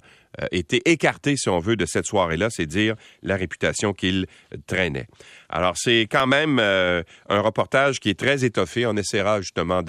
été 0.50 0.80
écarté, 0.90 1.36
si 1.36 1.48
on 1.48 1.58
veut, 1.58 1.76
de 1.76 1.86
cette 1.86 2.06
soirée-là, 2.06 2.48
c'est 2.50 2.66
dire 2.66 2.94
la 3.22 3.36
réputation 3.36 3.92
qu'il 3.92 4.26
traînait. 4.66 5.06
Alors, 5.48 5.74
c'est 5.76 6.06
quand 6.10 6.26
même 6.26 6.58
euh, 6.58 7.02
un 7.28 7.40
reportage 7.40 8.00
qui 8.00 8.08
est 8.08 8.18
très 8.18 8.44
étoffé. 8.44 8.86
On 8.86 8.96
essaiera 8.96 9.40
justement 9.40 9.82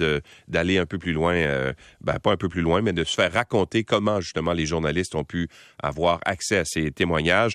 d'aller 0.48 0.78
un 0.78 0.86
peu 0.86 0.98
plus 0.98 1.12
loin, 1.12 1.34
euh, 1.34 1.72
ben, 2.00 2.18
pas 2.18 2.32
un 2.32 2.36
peu 2.36 2.48
plus 2.48 2.60
loin, 2.60 2.82
mais 2.82 2.92
de 2.92 3.04
se 3.04 3.14
faire 3.14 3.32
raconter 3.32 3.84
comment 3.84 4.20
justement 4.20 4.52
les 4.52 4.66
journalistes 4.66 5.14
ont 5.14 5.24
pu 5.24 5.48
avoir 5.82 6.20
accès 6.26 6.58
à 6.58 6.64
ces 6.64 6.90
témoignages 6.90 7.54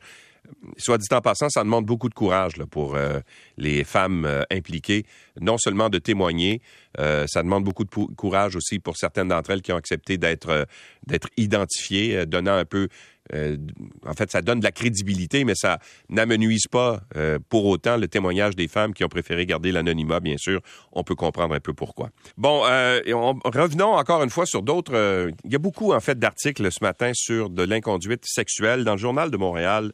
soit 0.77 0.97
dit 0.97 1.07
en 1.11 1.21
passant, 1.21 1.49
ça 1.49 1.63
demande 1.63 1.85
beaucoup 1.85 2.09
de 2.09 2.13
courage 2.13 2.53
pour 2.69 2.95
euh, 2.95 3.19
les 3.57 3.83
femmes 3.83 4.25
euh, 4.25 4.43
impliquées, 4.51 5.05
non 5.39 5.57
seulement 5.57 5.89
de 5.89 5.99
témoigner, 5.99 6.61
euh, 6.99 7.25
ça 7.27 7.43
demande 7.43 7.63
beaucoup 7.63 7.83
de 7.83 7.89
courage 8.15 8.55
aussi 8.55 8.79
pour 8.79 8.97
certaines 8.97 9.27
d'entre 9.29 9.51
elles 9.51 9.61
qui 9.61 9.71
ont 9.71 9.77
accepté 9.77 10.17
d'être 10.17 10.67
d'être 11.05 11.29
identifiées, 11.37 12.25
donnant 12.25 12.55
un 12.55 12.65
peu 12.65 12.87
en 13.31 14.13
fait, 14.13 14.31
ça 14.31 14.41
donne 14.41 14.59
de 14.59 14.63
la 14.63 14.71
crédibilité, 14.71 15.43
mais 15.43 15.55
ça 15.55 15.79
n'amenuise 16.09 16.67
pas 16.67 17.01
pour 17.49 17.65
autant 17.65 17.97
le 17.97 18.07
témoignage 18.07 18.55
des 18.55 18.67
femmes 18.67 18.93
qui 18.93 19.03
ont 19.03 19.09
préféré 19.09 19.45
garder 19.45 19.71
l'anonymat, 19.71 20.19
bien 20.19 20.37
sûr. 20.37 20.61
On 20.91 21.03
peut 21.03 21.15
comprendre 21.15 21.53
un 21.53 21.59
peu 21.59 21.73
pourquoi. 21.73 22.09
Bon, 22.37 22.61
revenons 22.61 23.93
encore 23.93 24.23
une 24.23 24.29
fois 24.29 24.45
sur 24.45 24.63
d'autres. 24.63 25.31
il 25.45 25.51
y 25.51 25.55
a 25.55 25.59
beaucoup, 25.59 25.93
en 25.93 25.99
fait, 25.99 26.17
d'articles 26.17 26.71
ce 26.71 26.83
matin 26.83 27.11
sur 27.13 27.49
de 27.49 27.63
l'inconduite 27.63 28.23
sexuelle. 28.25 28.83
Dans 28.83 28.93
le 28.93 28.99
Journal 28.99 29.31
de 29.31 29.37
Montréal, 29.37 29.91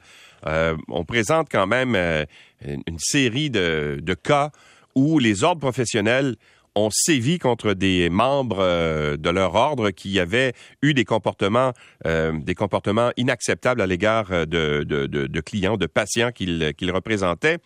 euh, 0.48 0.76
on 0.90 1.04
présente 1.06 1.48
quand 1.52 1.68
même 1.68 1.96
euh, 1.96 2.26
une 2.66 3.00
série 3.00 3.50
de, 3.50 4.02
cas 4.24 4.52
où 4.96 5.20
les 5.20 5.44
ordres 5.44 5.62
professionnels 5.62 6.36
ont 6.76 6.90
sévi 6.92 7.40
contre 7.40 7.74
des 7.74 8.10
membres 8.10 8.60
euh, 8.60 9.18
de 9.18 9.30
leur 9.30 9.56
ordre 9.56 9.92
qui 9.92 10.20
avaient 10.20 10.54
eu 10.82 10.94
des 10.94 11.06
comportements, 11.06 11.74
des 12.04 12.56
comportements 12.56 13.12
inacceptables 13.18 13.82
à 13.82 13.88
l'égard 13.88 14.30
de, 14.46 15.40
clients, 15.42 15.78
de 15.78 15.86
patients 15.88 16.32
qu'ils 16.32 16.92
représentaient. 16.92 17.58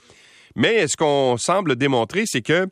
Mais 0.56 0.88
ce 0.88 0.96
qu'on 0.96 1.38
semble 1.38 1.76
démontrer, 1.76 2.24
c'est 2.26 2.42
que 2.42 2.68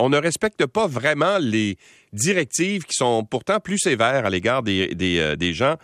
on 0.00 0.08
ne 0.08 0.18
respecte 0.18 0.66
pas 0.66 0.86
vraiment 0.86 1.38
les 1.38 1.76
directives 2.12 2.84
qui 2.84 2.94
sont 2.94 3.24
pourtant 3.24 3.60
plus 3.60 3.78
sévères 3.78 4.26
à 4.26 4.30
l'égard 4.30 4.62
des 4.62 5.52
gens 5.52 5.76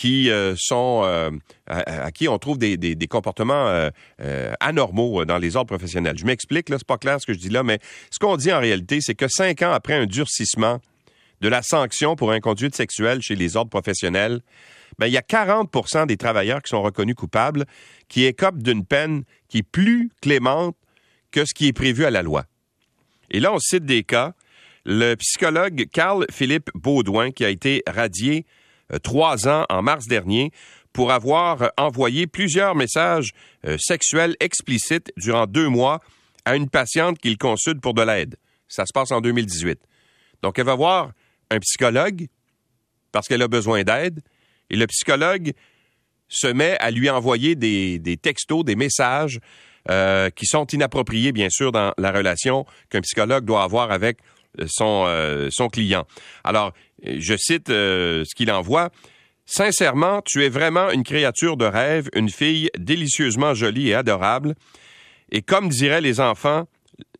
qui 0.00 0.30
euh, 0.30 0.54
sont 0.56 1.02
euh, 1.04 1.30
à, 1.66 2.10
qui 2.10 2.26
on 2.26 2.38
trouve 2.38 2.56
des, 2.56 3.06
comportements 3.06 3.66
euh, 3.68 4.52
anormaux 4.58 5.26
dans 5.26 5.36
les 5.36 5.56
ordres 5.56 5.68
professionnels. 5.68 6.16
Je 6.16 6.24
m'explique, 6.24 6.70
là, 6.70 6.78
c'est 6.78 6.86
pas 6.86 6.96
clair 6.96 7.20
ce 7.20 7.26
que 7.26 7.34
je 7.34 7.38
dis 7.38 7.50
là, 7.50 7.62
mais 7.62 7.80
ce 8.10 8.18
qu'on 8.18 8.38
dit 8.38 8.50
en 8.50 8.60
réalité, 8.60 9.02
c'est 9.02 9.14
que 9.14 9.28
cinq 9.28 9.60
ans 9.60 9.72
après 9.72 9.92
un 9.92 10.06
durcissement 10.06 10.80
de 11.42 11.48
la 11.48 11.60
sanction 11.62 12.16
pour 12.16 12.32
inconduite 12.32 12.74
sexuelle 12.74 13.20
chez 13.20 13.34
les 13.34 13.58
ordres 13.58 13.68
professionnels, 13.68 14.40
ben, 14.98 15.06
il 15.06 15.12
y 15.12 15.18
a 15.18 15.20
40% 15.20 16.06
des 16.06 16.16
travailleurs 16.16 16.62
qui 16.62 16.70
sont 16.70 16.80
reconnus 16.80 17.14
coupables 17.14 17.66
qui 18.08 18.24
écopent 18.24 18.62
d'une 18.62 18.86
peine 18.86 19.24
qui 19.48 19.58
est 19.58 19.70
plus 19.70 20.10
clémente 20.22 20.76
que 21.30 21.44
ce 21.44 21.52
qui 21.52 21.68
est 21.68 21.74
prévu 21.74 22.06
à 22.06 22.10
la 22.10 22.22
loi. 22.22 22.46
Et 23.30 23.38
là, 23.38 23.52
on 23.52 23.58
cite 23.58 23.84
des 23.84 24.02
cas. 24.02 24.32
Le 24.86 25.14
psychologue 25.16 25.84
Carl 25.92 26.24
Philippe 26.32 26.70
Baudouin, 26.74 27.32
qui 27.32 27.44
a 27.44 27.50
été 27.50 27.82
radié 27.86 28.46
trois 29.02 29.48
ans 29.48 29.64
en 29.68 29.82
mars 29.82 30.06
dernier 30.06 30.52
pour 30.92 31.12
avoir 31.12 31.70
envoyé 31.76 32.26
plusieurs 32.26 32.74
messages 32.74 33.30
sexuels 33.78 34.36
explicites 34.40 35.12
durant 35.16 35.46
deux 35.46 35.68
mois 35.68 36.00
à 36.44 36.56
une 36.56 36.68
patiente 36.68 37.18
qu'il 37.18 37.38
consulte 37.38 37.80
pour 37.80 37.94
de 37.94 38.02
l'aide. 38.02 38.36
Ça 38.68 38.86
se 38.86 38.92
passe 38.92 39.12
en 39.12 39.20
2018. 39.20 39.78
Donc, 40.42 40.58
elle 40.58 40.66
va 40.66 40.74
voir 40.74 41.12
un 41.50 41.58
psychologue 41.58 42.26
parce 43.12 43.28
qu'elle 43.28 43.42
a 43.42 43.48
besoin 43.48 43.82
d'aide 43.82 44.20
et 44.70 44.76
le 44.76 44.86
psychologue 44.86 45.52
se 46.28 46.46
met 46.46 46.78
à 46.78 46.90
lui 46.90 47.10
envoyer 47.10 47.56
des, 47.56 48.16
textos, 48.22 48.64
des 48.64 48.76
messages 48.76 49.40
euh, 49.90 50.30
qui 50.30 50.46
sont 50.46 50.66
inappropriés, 50.66 51.32
bien 51.32 51.48
sûr, 51.50 51.72
dans 51.72 51.92
la 51.98 52.12
relation 52.12 52.64
qu'un 52.88 53.00
psychologue 53.00 53.44
doit 53.44 53.64
avoir 53.64 53.90
avec 53.90 54.18
euh, 54.60 54.66
son, 54.68 55.04
euh, 55.06 55.48
son 55.50 55.68
client. 55.68 56.06
Alors, 56.44 56.72
je 57.04 57.36
cite 57.36 57.68
ce 57.68 58.34
qu'il 58.34 58.50
envoie. 58.50 58.90
Sincèrement, 59.46 60.22
tu 60.24 60.44
es 60.44 60.48
vraiment 60.48 60.90
une 60.90 61.02
créature 61.02 61.56
de 61.56 61.64
rêve, 61.64 62.08
une 62.14 62.30
fille 62.30 62.70
délicieusement 62.78 63.52
jolie 63.54 63.88
et 63.88 63.94
adorable. 63.94 64.54
Et 65.32 65.42
comme 65.42 65.68
diraient 65.68 66.00
les 66.00 66.20
enfants, 66.20 66.68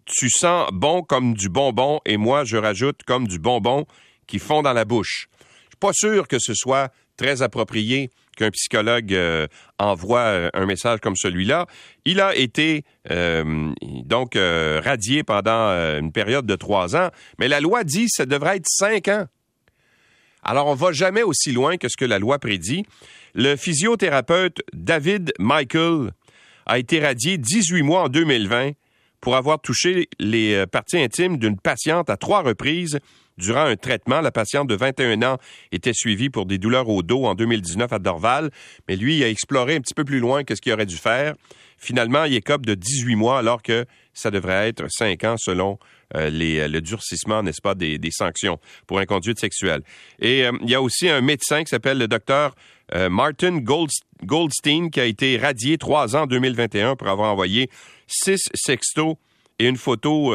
tu 0.07 0.29
sens 0.31 0.69
bon 0.73 1.03
comme 1.03 1.35
du 1.35 1.49
bonbon 1.49 2.01
et 2.07 2.17
moi, 2.17 2.45
je 2.45 2.57
rajoute 2.57 3.03
comme 3.07 3.27
du 3.27 3.39
bonbon 3.39 3.87
qui 4.27 4.39
fond 4.39 4.63
dans 4.63 4.73
la 4.73 4.85
bouche. 4.85 5.29
Je 5.41 5.71
suis 5.71 5.79
pas 5.81 5.93
sûr 5.93 6.29
que 6.29 6.39
ce 6.39 6.55
soit 6.55 6.93
très 7.17 7.43
approprié 7.43 8.11
qu'un 8.37 8.51
psychologue 8.51 9.13
euh, 9.13 9.47
envoie 9.79 10.21
euh, 10.21 10.51
un 10.55 10.67
message 10.67 11.01
comme 11.01 11.17
celui-là. 11.17 11.67
Il 12.05 12.21
a 12.21 12.35
été 12.35 12.85
euh, 13.11 13.73
donc 13.83 14.37
radié 14.37 15.23
pendant 15.23 15.71
une 15.99 16.13
période 16.13 16.47
de 16.47 16.57
trois 16.57 16.97
ans, 16.97 17.11
mais 17.39 17.49
la 17.49 17.61
loi 17.61 17.85
dit 17.85 18.05
que 18.05 18.13
ça 18.13 18.27
devrait 18.27 18.57
être 18.57 18.69
cinq 18.69 19.09
ans. 19.09 19.27
Alors, 20.43 20.67
on 20.67 20.75
va 20.75 20.93
jamais 20.93 21.23
aussi 21.23 21.53
loin 21.53 21.77
que 21.77 21.89
ce 21.89 21.97
que 21.97 22.05
la 22.05 22.19
loi 22.19 22.39
prédit. 22.39 22.85
Le 23.35 23.57
physiothérapeute 23.57 24.63
David 24.73 25.33
Michael 25.39 26.13
a 26.67 26.79
été 26.79 27.01
radié 27.01 27.39
18 27.39 27.83
mois 27.83 28.05
en 28.05 28.09
2020 28.09 28.73
pour 29.21 29.37
avoir 29.37 29.61
touché 29.61 30.09
les 30.19 30.67
parties 30.67 30.99
intimes 30.99 31.37
d'une 31.37 31.59
patiente 31.59 32.09
à 32.11 32.17
trois 32.17 32.43
reprises 32.43 32.99
Durant 33.41 33.65
un 33.65 33.77
traitement, 33.77 34.21
la 34.21 34.31
patiente 34.31 34.69
de 34.69 34.75
21 34.75 35.23
ans 35.23 35.39
était 35.73 35.95
suivie 35.95 36.29
pour 36.29 36.45
des 36.45 36.59
douleurs 36.59 36.91
au 36.91 37.03
dos 37.03 37.25
en 37.25 37.35
2019 37.35 37.91
à 37.91 37.99
Dorval, 37.99 38.51
mais 38.87 38.97
lui 38.97 39.25
a 39.25 39.31
exploré 39.31 39.77
un 39.77 39.81
petit 39.81 39.95
peu 39.95 40.05
plus 40.05 40.21
loin 40.21 40.45
que 40.45 40.55
ce 40.55 40.61
qu'il 40.61 40.75
aurait 40.75 40.85
dû 40.85 40.99
faire. 40.99 41.35
Finalement, 41.79 42.25
il 42.25 42.35
écope 42.35 42.67
de 42.67 42.75
18 42.75 43.17
mois 43.17 43.39
alors 43.39 43.63
que 43.63 43.87
ça 44.13 44.31
devrait 44.31 44.69
être 44.69 44.85
5 44.91 45.25
ans 45.25 45.37
selon 45.39 45.79
euh, 45.81 46.00
les, 46.15 46.67
le 46.69 46.81
durcissement, 46.81 47.43
n'est-ce 47.43 47.61
pas, 47.61 47.75
des, 47.75 47.99
sanctions 48.11 48.59
pour 48.87 48.99
inconduite 48.99 49.39
sexuelle. 49.39 49.83
Et 50.19 50.45
euh, 50.45 50.53
il 50.63 50.71
y 50.71 50.75
a 50.75 50.83
aussi 50.83 51.09
un 51.09 51.21
médecin 51.21 51.63
qui 51.63 51.71
s'appelle 51.71 51.99
le 51.99 52.09
docteur 52.09 52.55
euh, 52.95 53.09
Martin 53.09 53.59
Goldstein 53.59 54.91
qui 54.91 55.01
a 55.01 55.05
été 55.05 55.37
radié 55.37 55.79
trois 55.79 56.17
ans 56.17 56.23
en 56.23 56.27
2021 56.27 56.97
pour 56.97 57.09
avoir 57.09 57.33
envoyé 57.33 57.71
six 58.07 58.49
sextos 58.55 59.15
et 59.59 59.69
une 59.69 59.77
photo 59.77 60.35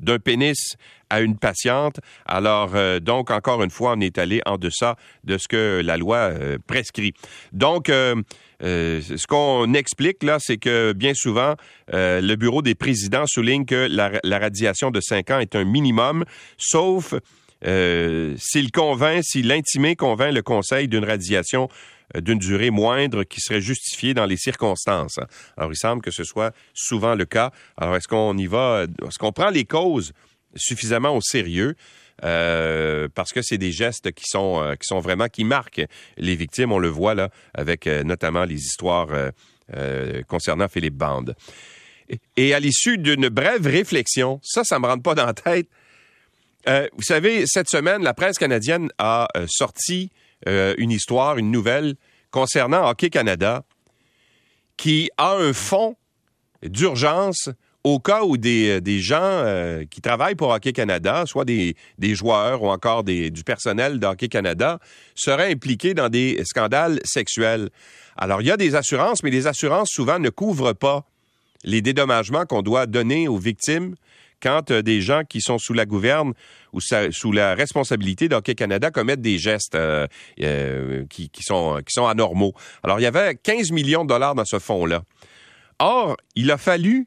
d'un 0.00 0.18
pénis 0.18 0.76
à 1.10 1.20
une 1.20 1.36
patiente. 1.36 2.00
Alors, 2.26 2.72
euh, 2.74 3.00
donc, 3.00 3.30
encore 3.30 3.62
une 3.62 3.70
fois, 3.70 3.94
on 3.96 4.00
est 4.00 4.18
allé 4.18 4.40
en 4.46 4.56
deçà 4.56 4.96
de 5.24 5.38
ce 5.38 5.48
que 5.48 5.80
la 5.84 5.96
loi 5.96 6.16
euh, 6.16 6.58
prescrit. 6.66 7.14
Donc, 7.52 7.88
euh, 7.88 8.22
ce 8.60 9.26
qu'on 9.26 9.72
explique 9.74 10.22
là, 10.22 10.38
c'est 10.40 10.56
que 10.56 10.92
bien 10.92 11.14
souvent, 11.14 11.54
le 11.92 12.34
bureau 12.36 12.62
des 12.62 12.74
présidents 12.74 13.26
souligne 13.26 13.66
que 13.66 13.86
la, 13.90 14.38
radiation 14.38 14.90
de 14.90 15.00
5 15.00 15.30
ans 15.30 15.38
est 15.40 15.54
un 15.54 15.64
minimum, 15.64 16.24
sauf 16.56 17.14
s'il 17.62 18.70
convainc, 18.72 19.22
si 19.24 19.42
l'intimé 19.42 19.94
convainc 19.94 20.32
le 20.32 20.42
conseil 20.42 20.88
d'une 20.88 21.04
radiation 21.04 21.68
d'une 22.14 22.38
durée 22.38 22.70
moindre 22.70 23.24
qui 23.24 23.40
serait 23.40 23.60
justifiée 23.60 24.14
dans 24.14 24.26
les 24.26 24.36
circonstances. 24.36 25.18
Alors, 25.56 25.72
il 25.72 25.76
semble 25.76 26.00
que 26.00 26.10
ce 26.10 26.24
soit 26.24 26.54
souvent 26.72 27.14
le 27.14 27.24
cas. 27.26 27.50
Alors, 27.76 27.96
est-ce 27.96 28.08
qu'on 28.08 28.38
y 28.38 28.46
va, 28.46 28.86
est-ce 29.06 29.18
qu'on 29.18 29.32
prend 29.32 29.50
les 29.50 29.64
causes 29.64 30.12
suffisamment 30.56 31.16
au 31.16 31.20
sérieux. 31.20 31.76
Euh, 32.24 33.08
parce 33.14 33.32
que 33.32 33.42
c'est 33.42 33.58
des 33.58 33.72
gestes 33.72 34.12
qui 34.12 34.24
sont 34.26 34.62
euh, 34.62 34.74
qui 34.74 34.86
sont 34.86 35.00
vraiment 35.00 35.28
qui 35.28 35.44
marquent 35.44 35.84
les 36.16 36.34
victimes. 36.34 36.72
On 36.72 36.78
le 36.78 36.88
voit 36.88 37.14
là 37.14 37.28
avec 37.52 37.86
euh, 37.86 38.02
notamment 38.04 38.44
les 38.44 38.56
histoires 38.56 39.08
concernant 40.28 40.68
Philippe 40.68 40.94
Bande. 40.94 41.34
Et, 42.36 42.54
à 42.54 42.60
l'issue 42.60 42.98
d'une 42.98 43.28
brève 43.28 43.66
réflexion, 43.66 44.38
ça, 44.44 44.62
ça 44.62 44.78
me 44.78 44.86
rentre 44.86 45.02
pas 45.02 45.16
dans 45.16 45.26
la 45.26 45.34
tête. 45.34 45.68
vous 46.64 47.02
savez, 47.02 47.46
cette 47.48 47.68
semaine, 47.68 48.04
la 48.04 48.14
presse 48.14 48.38
canadienne 48.38 48.90
a 48.98 49.26
sorti 49.48 50.12
une 50.46 50.92
histoire, 50.92 51.36
une 51.38 51.50
nouvelle 51.50 51.96
concernant 52.30 52.88
Hockey 52.88 53.10
Canada, 53.10 53.64
qui 54.76 55.10
a 55.18 55.32
un 55.32 55.52
fonds 55.52 55.96
d'urgence 56.62 57.50
au 57.86 58.00
cas 58.00 58.24
où 58.24 58.36
des, 58.36 58.68
euh, 58.68 58.80
des 58.80 58.98
gens 58.98 59.20
euh, 59.22 59.84
qui 59.88 60.00
travaillent 60.00 60.34
pour 60.34 60.48
Hockey 60.48 60.72
Canada, 60.72 61.22
soit 61.24 61.44
des, 61.44 61.76
des 61.98 62.16
joueurs 62.16 62.60
ou 62.64 62.68
encore 62.68 63.04
des, 63.04 63.30
du 63.30 63.44
personnel 63.44 64.00
de 64.00 64.06
Hockey 64.06 64.26
Canada, 64.26 64.80
seraient 65.14 65.52
impliqués 65.52 65.94
dans 65.94 66.08
des 66.08 66.42
scandales 66.44 66.98
sexuels. 67.04 67.70
Alors, 68.16 68.42
il 68.42 68.48
y 68.48 68.50
a 68.50 68.56
des 68.56 68.74
assurances, 68.74 69.22
mais 69.22 69.30
les 69.30 69.46
assurances 69.46 69.90
souvent 69.92 70.18
ne 70.18 70.30
couvrent 70.30 70.72
pas 70.72 71.04
les 71.62 71.80
dédommagements 71.80 72.44
qu'on 72.44 72.62
doit 72.62 72.86
donner 72.86 73.28
aux 73.28 73.38
victimes 73.38 73.94
quand 74.42 74.72
euh, 74.72 74.82
des 74.82 75.00
gens 75.00 75.22
qui 75.22 75.40
sont 75.40 75.58
sous 75.58 75.72
la 75.72 75.86
gouverne 75.86 76.32
ou 76.72 76.80
sous 76.80 77.30
la 77.30 77.54
responsabilité 77.54 78.28
d'Hockey 78.28 78.56
Canada 78.56 78.90
commettent 78.90 79.22
des 79.22 79.38
gestes 79.38 79.78
qui, 80.36 81.30
qui, 81.30 81.42
sont, 81.42 81.80
qui 81.86 81.92
sont 81.92 82.06
anormaux. 82.06 82.52
Alors, 82.82 82.98
il 82.98 83.04
y 83.04 83.06
avait 83.06 83.36
15 83.36 83.70
millions 83.70 84.02
de 84.02 84.08
dollars 84.08 84.34
dans 84.34 84.44
ce 84.44 84.58
fonds-là. 84.58 85.04
Or, 85.78 86.16
il 86.34 86.50
a 86.50 86.58
fallu 86.58 87.06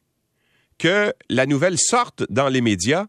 que 0.79 1.13
la 1.29 1.45
nouvelle 1.45 1.77
sorte 1.77 2.23
dans 2.29 2.49
les 2.49 2.61
médias 2.61 3.05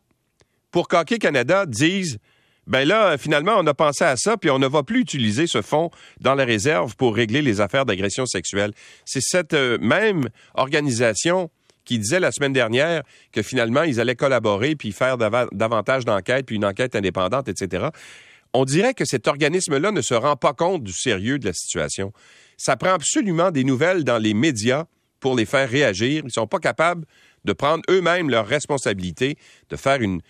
pour 0.70 0.88
qu'Hockey 0.88 1.18
Canada 1.18 1.64
dise 1.64 2.18
ben 2.66 2.86
là, 2.86 3.18
finalement, 3.18 3.54
on 3.58 3.66
a 3.66 3.74
pensé 3.74 4.04
à 4.04 4.16
ça, 4.16 4.36
puis 4.36 4.48
on 4.50 4.60
ne 4.60 4.68
va 4.68 4.84
plus 4.84 5.00
utiliser 5.00 5.48
ce 5.48 5.60
fonds 5.60 5.90
dans 6.20 6.36
la 6.36 6.44
réserve 6.44 6.94
pour 6.94 7.16
régler 7.16 7.42
les 7.42 7.60
affaires 7.60 7.84
d'agression 7.84 8.26
sexuelle. 8.26 8.72
C'est 9.04 9.22
cette 9.22 9.54
euh, 9.54 9.76
même 9.80 10.28
organisation 10.54 11.50
qui 11.84 11.98
disait 11.98 12.20
la 12.20 12.30
semaine 12.30 12.52
dernière 12.52 13.02
que 13.32 13.42
finalement, 13.42 13.82
ils 13.82 13.98
allaient 13.98 14.14
collaborer 14.14 14.76
puis 14.76 14.92
faire 14.92 15.18
davantage 15.18 16.04
d'enquêtes, 16.04 16.46
puis 16.46 16.56
une 16.56 16.64
enquête 16.64 16.94
indépendante, 16.94 17.48
etc. 17.48 17.88
On 18.52 18.64
dirait 18.64 18.94
que 18.94 19.04
cet 19.04 19.26
organisme-là 19.26 19.90
ne 19.90 20.00
se 20.00 20.14
rend 20.14 20.36
pas 20.36 20.52
compte 20.52 20.84
du 20.84 20.92
sérieux 20.92 21.40
de 21.40 21.46
la 21.46 21.52
situation. 21.52 22.12
Ça 22.56 22.76
prend 22.76 22.92
absolument 22.92 23.50
des 23.50 23.64
nouvelles 23.64 24.04
dans 24.04 24.18
les 24.18 24.34
médias 24.34 24.84
pour 25.18 25.34
les 25.34 25.46
faire 25.46 25.68
réagir. 25.68 26.20
Ils 26.22 26.26
ne 26.26 26.30
sont 26.30 26.46
pas 26.46 26.58
capables 26.58 27.04
de 27.44 27.52
prendre 27.52 27.82
eux-mêmes 27.90 28.30
leurs 28.30 28.46
responsabilités, 28.46 29.36
de 29.68 29.76
faire 29.76 30.00
une 30.02 30.20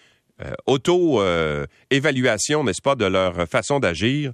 euh, 0.43 0.53
auto-évaluation, 0.67 2.65
n'est-ce 2.65 2.83
pas, 2.83 2.95
de 2.95 3.05
leur 3.05 3.47
façon 3.49 3.79
d'agir 3.79 4.33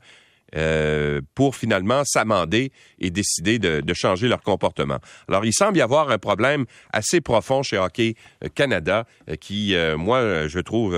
euh, 0.54 1.20
pour 1.34 1.56
finalement 1.56 2.04
s'amender 2.04 2.70
et 3.00 3.10
décider 3.10 3.58
de, 3.58 3.94
changer 3.94 4.28
leur 4.28 4.42
comportement. 4.42 4.98
Alors, 5.28 5.44
il 5.44 5.52
semble 5.52 5.76
y 5.78 5.80
avoir 5.80 6.10
un 6.10 6.18
problème 6.18 6.66
assez 6.92 7.20
profond 7.20 7.64
chez 7.64 7.78
Hockey 7.78 8.14
Canada 8.54 9.06
qui, 9.40 9.74
euh, 9.74 9.96
moi, 9.96 10.46
je 10.46 10.60
trouve, 10.60 10.96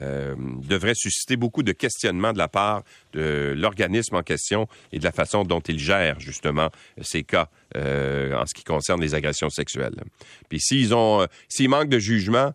devrait 0.00 0.94
susciter 0.94 1.36
beaucoup 1.36 1.62
de 1.62 1.72
questionnements 1.72 2.32
de 2.32 2.38
la 2.38 2.48
part 2.48 2.82
de 3.12 3.54
l'organisme 3.56 4.16
en 4.16 4.22
question 4.22 4.68
et 4.92 4.98
de 4.98 5.04
la 5.04 5.12
façon 5.12 5.42
dont 5.44 5.60
il 5.60 5.78
gère 5.78 6.20
justement 6.20 6.70
ces 7.00 7.24
cas 7.24 7.48
euh, 7.76 8.34
en 8.34 8.46
ce 8.46 8.54
qui 8.54 8.64
concerne 8.64 9.00
les 9.00 9.14
agressions 9.14 9.50
sexuelles. 9.50 10.02
Puis 10.48 10.60
s'ils 10.60 10.94
ont, 10.94 11.22
euh, 11.22 11.26
s'ils 11.48 11.68
manquent 11.68 11.88
de 11.88 11.98
jugement, 11.98 12.52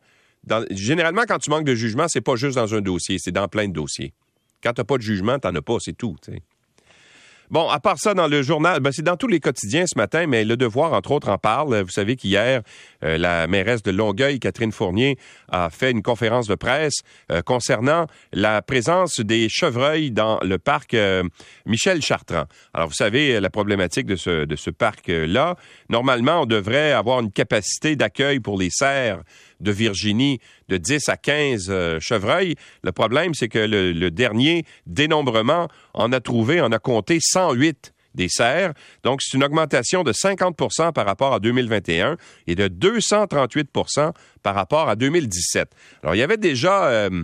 généralement 0.71 1.23
quand 1.27 1.39
tu 1.39 1.49
manques 1.49 1.65
de 1.65 1.75
jugement, 1.75 2.07
c'est 2.07 2.21
pas 2.21 2.35
juste 2.35 2.55
dans 2.55 2.73
un 2.73 2.81
dossier, 2.81 3.17
c'est 3.19 3.31
dans 3.31 3.47
plein 3.47 3.67
de 3.67 3.73
dossiers. 3.73 4.13
Quand 4.61 4.73
t'as 4.73 4.83
pas 4.83 4.97
de 4.97 5.03
jugement, 5.03 5.39
t'en 5.39 5.53
as 5.53 5.61
pas, 5.61 5.77
c'est 5.79 5.97
tout. 5.97 6.15
Bon, 7.53 7.69
à 7.69 7.79
part 7.79 7.99
ça, 7.99 8.15
dans 8.15 8.27
le 8.27 8.41
journal, 8.41 8.79
ben, 8.79 8.91
c'est 8.91 9.03
dans 9.03 9.15
tous 9.15 9.27
les 9.27 9.39
quotidiens 9.39 9.85
ce 9.85 9.95
matin, 9.95 10.25
mais 10.25 10.43
Le 10.43 10.57
Devoir, 10.57 10.91
entre 10.93 11.11
autres, 11.11 11.29
en 11.29 11.37
parle. 11.37 11.81
Vous 11.81 11.91
savez 11.91 12.15
qu'hier, 12.15 12.63
euh, 13.03 13.19
la 13.19 13.45
mairesse 13.45 13.83
de 13.83 13.91
Longueuil, 13.91 14.39
Catherine 14.39 14.71
Fournier, 14.71 15.19
a 15.51 15.69
fait 15.69 15.91
une 15.91 16.01
conférence 16.01 16.47
de 16.47 16.55
presse 16.55 17.03
euh, 17.31 17.43
concernant 17.43 18.07
la 18.31 18.63
présence 18.63 19.19
des 19.19 19.49
chevreuils 19.49 20.09
dans 20.09 20.39
le 20.41 20.57
parc 20.57 20.95
euh, 20.95 21.21
Michel 21.67 22.01
Chartrand. 22.01 22.45
Alors, 22.73 22.87
vous 22.87 22.95
savez, 22.95 23.39
la 23.39 23.51
problématique 23.51 24.07
de 24.07 24.15
ce, 24.15 24.45
de 24.45 24.55
ce 24.55 24.71
parc-là, 24.71 25.55
normalement, 25.89 26.41
on 26.41 26.45
devrait 26.47 26.93
avoir 26.93 27.19
une 27.19 27.31
capacité 27.31 27.95
d'accueil 27.95 28.39
pour 28.39 28.57
les 28.57 28.71
cerfs 28.71 29.21
de 29.63 29.71
Virginie 29.71 30.39
de 30.69 30.77
10 30.77 31.09
à 31.09 31.17
15 31.17 31.67
euh, 31.69 31.99
chevreuils. 31.99 32.55
Le 32.83 32.91
problème, 32.91 33.33
c'est 33.33 33.47
que 33.47 33.59
le, 33.59 34.11
dernier 34.11 34.65
dénombrement 34.85 35.67
en 35.93 36.11
a 36.11 36.19
trouvé, 36.19 36.61
en 36.61 36.71
a 36.71 36.79
compté 36.79 37.19
108 37.21 37.93
des 38.13 38.29
serres. 38.29 38.73
Donc, 39.03 39.21
c'est 39.21 39.35
une 39.35 39.43
augmentation 39.43 40.03
de 40.03 40.11
50% 40.11 40.93
par 40.93 41.05
rapport 41.05 41.33
à 41.33 41.39
2021 41.39 42.17
et 42.45 42.55
de 42.55 42.67
238% 42.67 44.11
par 44.43 44.55
rapport 44.55 44.89
à 44.89 44.95
2017. 44.95 45.69
Alors, 46.03 46.15
il 46.15 46.19
y 46.19 46.23
avait 46.23 46.37
déjà... 46.37 46.85
Euh, 46.87 47.23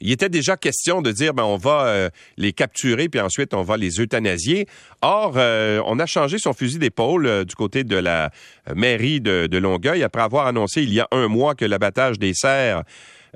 il 0.00 0.10
était 0.12 0.28
déjà 0.28 0.56
question 0.56 1.02
de 1.02 1.10
dire 1.12 1.34
ben 1.34 1.44
on 1.44 1.56
va 1.56 1.86
euh, 1.86 2.10
les 2.36 2.52
capturer 2.52 3.08
puis 3.08 3.20
ensuite 3.20 3.54
on 3.54 3.62
va 3.62 3.76
les 3.76 4.00
euthanasier. 4.00 4.66
Or, 5.02 5.34
euh, 5.36 5.82
on 5.86 5.98
a 5.98 6.06
changé 6.06 6.38
son 6.38 6.52
fusil 6.52 6.78
d'épaule 6.78 7.26
euh, 7.26 7.44
du 7.44 7.54
côté 7.54 7.84
de 7.84 7.96
la 7.96 8.30
mairie 8.74 9.20
de, 9.20 9.58
Longueuil 9.58 10.02
après 10.02 10.22
avoir 10.22 10.46
annoncé 10.46 10.82
il 10.82 10.92
y 10.92 11.00
a 11.00 11.08
un 11.10 11.28
mois 11.28 11.54
que 11.54 11.64
l'abattage 11.64 12.18
des 12.18 12.32
cerfs 12.34 12.82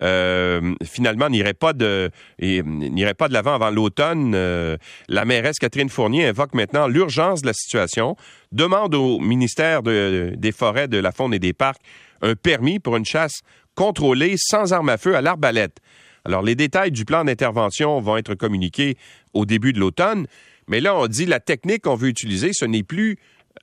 finalement 0.00 1.28
n'irait 1.28 1.54
pas 1.54 1.72
de 1.72 2.10
n'irait 2.40 3.14
pas 3.14 3.28
de 3.28 3.32
l'avant 3.32 3.54
avant 3.54 3.70
l'automne. 3.70 4.32
la 4.32 5.24
mairesse 5.24 5.58
Catherine 5.60 5.88
Fournier 5.88 6.26
invoque 6.26 6.54
maintenant 6.54 6.88
l'urgence 6.88 7.42
de 7.42 7.46
la 7.46 7.52
situation, 7.52 8.16
demande 8.50 8.94
au 8.96 9.20
ministère 9.20 9.82
des 9.82 10.52
Forêts, 10.52 10.88
de 10.88 10.98
la 10.98 11.12
Faune 11.12 11.32
et 11.32 11.38
des 11.38 11.52
Parcs 11.52 11.80
un 12.24 12.34
permis 12.34 12.80
pour 12.80 12.96
une 12.96 13.04
chasse 13.04 13.42
contrôlée 13.74 14.34
sans 14.38 14.72
arme 14.72 14.88
à 14.88 14.96
feu 14.96 15.16
à 15.16 15.20
l'arbalète. 15.20 15.78
Alors, 16.24 16.42
les 16.42 16.54
détails 16.54 16.90
du 16.90 17.04
plan 17.04 17.24
d'intervention 17.24 18.00
vont 18.00 18.16
être 18.16 18.34
communiqués 18.34 18.96
au 19.34 19.44
début 19.44 19.72
de 19.72 19.80
l'automne, 19.80 20.26
mais 20.68 20.80
là, 20.80 20.96
on 20.96 21.06
dit 21.06 21.26
la 21.26 21.40
technique 21.40 21.82
qu'on 21.82 21.96
veut 21.96 22.08
utiliser, 22.08 22.50
ce 22.52 22.64
n'est 22.64 22.82
plus 22.82 23.18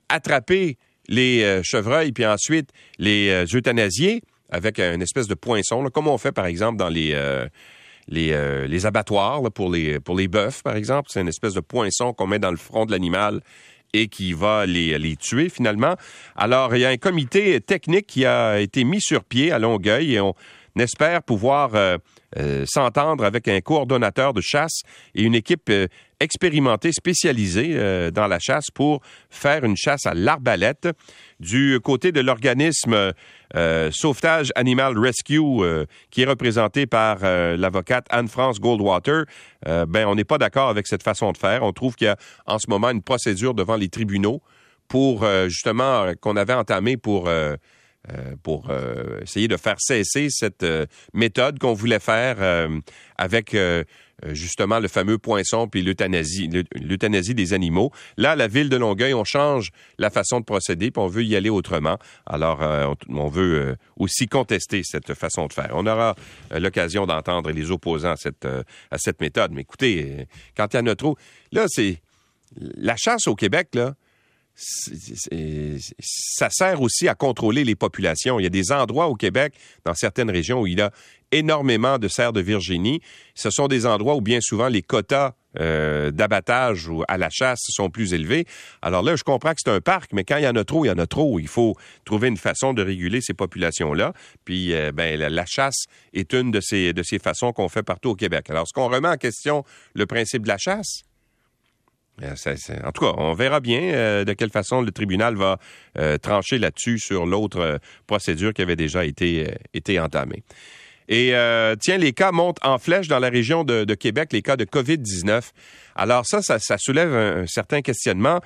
attraper 0.08 0.78
les 1.08 1.42
euh, 1.42 1.62
chevreuils 1.64 2.12
puis 2.12 2.24
ensuite 2.24 2.70
les 2.98 3.28
euh, 3.30 3.44
euthanasier 3.52 4.22
avec 4.50 4.78
une 4.78 5.02
espèce 5.02 5.26
de 5.26 5.34
poinçon, 5.34 5.84
comme 5.92 6.06
on 6.06 6.18
fait 6.18 6.30
par 6.30 6.46
exemple 6.46 6.78
dans 6.78 6.90
les, 6.90 7.12
euh, 7.14 7.48
les, 8.08 8.86
abattoirs 8.86 9.50
pour 9.50 9.70
les, 9.70 9.98
pour 9.98 10.14
les 10.14 10.28
bœufs, 10.28 10.62
par 10.62 10.76
exemple. 10.76 11.08
C'est 11.10 11.22
une 11.22 11.28
espèce 11.28 11.54
de 11.54 11.60
poinçon 11.60 12.12
qu'on 12.12 12.26
met 12.26 12.38
dans 12.38 12.50
le 12.50 12.58
front 12.58 12.84
de 12.84 12.92
l'animal 12.92 13.40
et 13.94 14.08
qui 14.08 14.32
va 14.32 14.66
les, 14.66 14.98
les 14.98 15.16
tuer 15.16 15.48
finalement. 15.48 15.96
Alors, 16.36 16.74
il 16.74 16.80
y 16.80 16.84
a 16.84 16.90
un 16.90 16.96
comité 16.96 17.60
technique 17.60 18.06
qui 18.06 18.26
a 18.26 18.60
été 18.60 18.84
mis 18.84 19.00
sur 19.00 19.24
pied 19.24 19.52
à 19.52 19.58
Longueuil 19.58 20.14
et 20.14 20.20
on 20.20 20.34
espère 20.78 21.22
pouvoir 21.22 21.74
euh, 21.74 21.98
euh, 22.38 22.64
s'entendre 22.66 23.24
avec 23.24 23.48
un 23.48 23.60
coordonnateur 23.60 24.32
de 24.32 24.40
chasse 24.40 24.82
et 25.14 25.22
une 25.22 25.34
équipe 25.34 25.68
euh, 25.70 25.86
expérimentée 26.20 26.92
spécialisée 26.92 28.10
dans 28.12 28.28
la 28.28 28.38
chasse 28.38 28.70
pour 28.72 29.00
faire 29.28 29.64
une 29.64 29.76
chasse 29.76 30.06
à 30.06 30.14
l'arbalète. 30.14 30.88
Du 31.40 31.80
côté 31.82 32.12
de 32.12 32.20
l'organisme 32.20 33.12
Sauvetage 33.90 34.52
Animal 34.54 34.96
Rescue, 34.96 35.40
qui 36.12 36.22
est 36.22 36.24
représenté 36.24 36.86
par 36.86 37.18
l'avocate 37.22 38.06
Anne-France 38.08 38.60
Goldwater, 38.60 39.24
ben 39.66 40.06
on 40.06 40.14
n'est 40.14 40.22
pas 40.22 40.38
d'accord 40.38 40.68
avec 40.68 40.86
cette 40.86 41.02
façon 41.02 41.32
de 41.32 41.38
faire. 41.38 41.64
On 41.64 41.72
trouve 41.72 41.96
qu'il 41.96 42.06
y 42.06 42.10
a 42.10 42.16
en 42.46 42.60
ce 42.60 42.70
moment 42.70 42.90
une 42.90 43.02
procédure 43.02 43.54
devant 43.54 43.74
les 43.74 43.88
tribunaux 43.88 44.42
pour 44.86 45.26
justement 45.48 46.12
qu'on 46.20 46.36
avait 46.36 46.54
entamé 46.54 46.96
pour 46.96 47.26
euh, 47.26 47.56
pour 48.42 48.68
euh, 48.70 49.20
essayer 49.20 49.46
de 49.46 49.56
faire 49.56 49.76
cesser 49.78 50.26
cette 50.28 50.64
euh, 50.64 50.86
méthode 51.14 51.60
qu'on 51.60 51.72
voulait 51.72 52.00
faire 52.00 52.38
avec 53.16 53.56
justement 54.28 54.78
le 54.78 54.88
fameux 54.88 55.18
poinçon 55.18 55.68
puis 55.68 55.82
l'euthanasie, 55.82 56.48
l'euthanasie 56.74 57.34
des 57.34 57.52
animaux. 57.54 57.92
Là, 58.16 58.36
la 58.36 58.48
ville 58.48 58.68
de 58.68 58.76
Longueuil, 58.76 59.14
on 59.14 59.24
change 59.24 59.70
la 59.98 60.10
façon 60.10 60.40
de 60.40 60.44
procéder, 60.44 60.90
puis 60.90 61.02
on 61.02 61.06
veut 61.06 61.24
y 61.24 61.36
aller 61.36 61.50
autrement. 61.50 61.98
Alors, 62.26 62.60
on, 63.08 63.28
veut 63.28 63.76
aussi 63.96 64.26
contester 64.26 64.82
cette 64.84 65.14
façon 65.14 65.46
de 65.46 65.52
faire. 65.52 65.70
On 65.72 65.86
aura 65.86 66.14
l'occasion 66.52 67.06
d'entendre 67.06 67.50
les 67.50 67.70
opposants 67.70 68.12
à 68.12 68.16
cette, 68.16 68.46
à 68.46 68.98
cette 68.98 69.20
méthode. 69.20 69.52
Mais 69.52 69.62
écoutez, 69.62 70.26
quand 70.56 70.72
il 70.74 70.76
y 70.76 70.80
en 70.80 70.86
a 70.86 70.94
trop, 70.94 71.16
là, 71.50 71.64
c'est 71.68 72.00
la 72.56 72.96
chasse 72.96 73.26
au 73.26 73.34
Québec, 73.34 73.68
là, 73.74 73.94
ça 74.54 76.50
sert 76.50 76.80
aussi 76.80 77.08
à 77.08 77.14
contrôler 77.14 77.64
les 77.64 77.74
populations. 77.74 78.38
Il 78.38 78.42
y 78.42 78.46
a 78.46 78.50
des 78.50 78.70
endroits 78.70 79.08
au 79.08 79.14
Québec, 79.14 79.54
dans 79.84 79.94
certaines 79.94 80.30
régions, 80.30 80.60
où 80.60 80.66
il 80.66 80.78
y 80.78 80.82
a 80.82 80.90
énormément 81.32 81.98
de 81.98 82.08
cerfs 82.08 82.32
de 82.32 82.40
Virginie. 82.40 83.00
Ce 83.34 83.50
sont 83.50 83.66
des 83.66 83.86
endroits 83.86 84.14
où 84.16 84.20
bien 84.20 84.40
souvent 84.40 84.68
les 84.68 84.82
quotas 84.82 85.32
euh, 85.58 86.10
d'abattage 86.10 86.88
ou 86.88 87.02
à 87.08 87.18
la 87.18 87.28
chasse 87.28 87.60
sont 87.68 87.90
plus 87.90 88.14
élevés. 88.14 88.46
Alors 88.80 89.02
là, 89.02 89.16
je 89.16 89.22
comprends 89.22 89.50
que 89.50 89.60
c'est 89.62 89.70
un 89.70 89.80
parc, 89.80 90.12
mais 90.12 90.24
quand 90.24 90.36
il 90.36 90.44
y 90.44 90.48
en 90.48 90.56
a 90.56 90.64
trop, 90.64 90.84
il 90.84 90.88
y 90.88 90.90
en 90.90 90.98
a 90.98 91.06
trop. 91.06 91.38
Il 91.38 91.48
faut 91.48 91.74
trouver 92.04 92.28
une 92.28 92.36
façon 92.36 92.72
de 92.72 92.82
réguler 92.82 93.20
ces 93.20 93.34
populations-là. 93.34 94.12
Puis, 94.44 94.72
euh, 94.72 94.92
ben, 94.92 95.18
la, 95.18 95.46
chasse 95.46 95.84
est 96.14 96.32
une 96.32 96.50
de 96.50 96.60
ces, 96.60 96.92
de 96.92 97.02
ces 97.02 97.18
façons 97.18 97.52
qu'on 97.52 97.68
fait 97.68 97.82
partout 97.82 98.10
au 98.10 98.14
Québec. 98.14 98.48
Alors, 98.48 98.62
est-ce 98.62 98.72
qu'on 98.72 98.88
remet 98.88 99.08
en 99.08 99.16
question 99.16 99.64
le 99.94 100.06
principe 100.06 100.42
de 100.42 100.48
la 100.48 100.58
chasse? 100.58 101.02
Euh, 102.22 102.34
en 102.84 102.92
tout 102.92 103.04
cas, 103.04 103.12
on 103.18 103.34
verra 103.34 103.60
bien 103.60 103.80
euh, 103.80 104.24
de 104.24 104.32
quelle 104.32 104.50
façon 104.50 104.82
le 104.82 104.90
tribunal 104.92 105.36
va 105.36 105.58
euh, 105.98 106.18
trancher 106.18 106.58
là-dessus 106.58 106.98
sur 106.98 107.26
l'autre 107.26 107.80
procédure 108.06 108.52
qui 108.52 108.62
avait 108.62 108.76
déjà 108.76 109.04
été, 109.04 109.46
été 109.74 109.98
entamée. 109.98 110.42
Et 111.08 111.34
tiens, 111.80 111.98
les 111.98 112.12
cas 112.12 112.32
montent 112.32 112.64
en 112.64 112.78
flèche 112.78 113.08
dans 113.08 113.18
la 113.18 113.28
région 113.28 113.64
de, 113.64 113.94
Québec, 113.94 114.32
les 114.32 114.40
cas 114.40 114.56
de 114.56 114.64
COVID-19. 114.64 115.50
Alors 115.94 116.24
ça, 116.24 116.40
ça, 116.42 116.78
soulève 116.78 117.12
un, 117.12 117.46
certain 117.46 117.82
questionnement. 117.82 118.40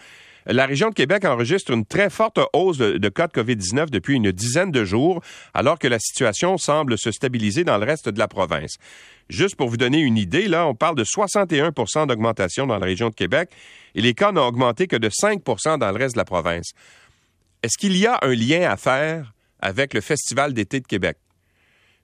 La 0.47 0.67
région 0.67 0.91
de 0.91 0.95
Québec 0.95 1.25
enregistre 1.25 1.73
une 1.73 1.85
très 1.85 2.09
forte 2.09 2.39
hausse 2.53 2.79
de, 2.79 3.09
cas 3.09 3.27
de 3.27 3.33
COVID-19 3.33 3.91
depuis 3.91 4.15
une 4.15 4.31
dizaine 4.31 4.71
de 4.71 4.85
jours, 4.85 5.21
alors 5.55 5.79
que 5.79 5.89
la 5.89 5.99
situation 5.99 6.57
semble 6.57 6.97
se 6.97 7.11
stabiliser 7.11 7.65
dans 7.65 7.79
le 7.79 7.85
reste 7.85 8.09
de 8.09 8.19
la 8.19 8.29
province. 8.29 8.77
Juste 9.29 9.57
pour 9.57 9.69
vous 9.69 9.77
donner 9.77 9.99
une 9.99 10.17
idée, 10.17 10.47
là, 10.47 10.69
on 10.69 10.75
parle 10.75 10.95
de 10.95 11.03
61% 11.03 12.07
d'augmentation 12.07 12.67
dans 12.69 12.79
la 12.79 12.87
région 12.87 13.09
de 13.11 13.15
Québec 13.15 13.51
et 13.97 14.01
les 14.01 14.15
cas 14.15 14.31
n'ont 14.31 14.47
augmenté 14.47 14.87
que 14.87 14.97
de 14.97 15.09
5% 15.09 15.79
dans 15.79 15.91
le 15.91 15.97
reste 15.97 16.15
de 16.15 16.21
la 16.21 16.25
province. 16.25 16.71
Est-ce 17.65 17.77
qu'il 17.77 17.97
y 17.97 18.07
a 18.07 18.19
un 18.23 18.35
lien 18.35 18.71
à 18.71 18.77
faire 18.77 19.33
avec 19.61 19.95
le 19.95 20.01
Festival 20.01 20.53
d'été 20.55 20.79
de 20.79 20.87
Québec? 20.87 21.17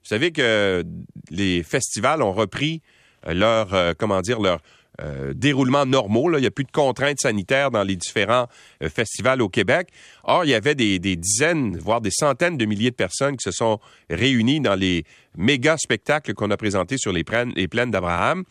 Vous 0.03 0.09
savez 0.09 0.33
que 0.33 0.83
les 1.29 1.63
festivals 1.63 2.21
ont 2.21 2.33
repris 2.33 2.81
leur, 3.25 3.73
euh, 3.73 3.93
comment 3.97 4.19
dire, 4.19 4.41
leur, 4.41 4.59
euh, 5.01 5.33
déroulement 5.33 5.87
normaux. 5.87 6.37
Il 6.37 6.41
n'y 6.41 6.45
a 6.45 6.51
plus 6.51 6.65
de 6.65 6.71
contraintes 6.71 7.19
sanitaires 7.19 7.71
dans 7.71 7.81
les 7.81 7.95
différents 7.95 8.47
euh, 8.83 8.89
festivals 8.89 9.41
au 9.41 9.49
Québec. 9.49 9.87
Or, 10.23 10.45
il 10.45 10.51
y 10.51 10.53
avait 10.53 10.75
des, 10.75 10.99
dizaines, 10.99 11.77
voire 11.79 11.99
des 11.99 12.11
centaines 12.11 12.57
de 12.57 12.65
milliers 12.65 12.91
de 12.91 12.95
personnes 12.95 13.35
qui 13.35 13.43
se 13.43 13.49
sont 13.49 13.79
réunies 14.11 14.59
dans 14.59 14.75
les 14.75 15.03
méga 15.35 15.77
spectacles 15.77 16.35
qu'on 16.35 16.51
a 16.51 16.57
présentés 16.57 16.99
sur 16.99 17.11
les 17.11 17.23
plaines, 17.23 17.53
d'Abraham. 17.89 18.43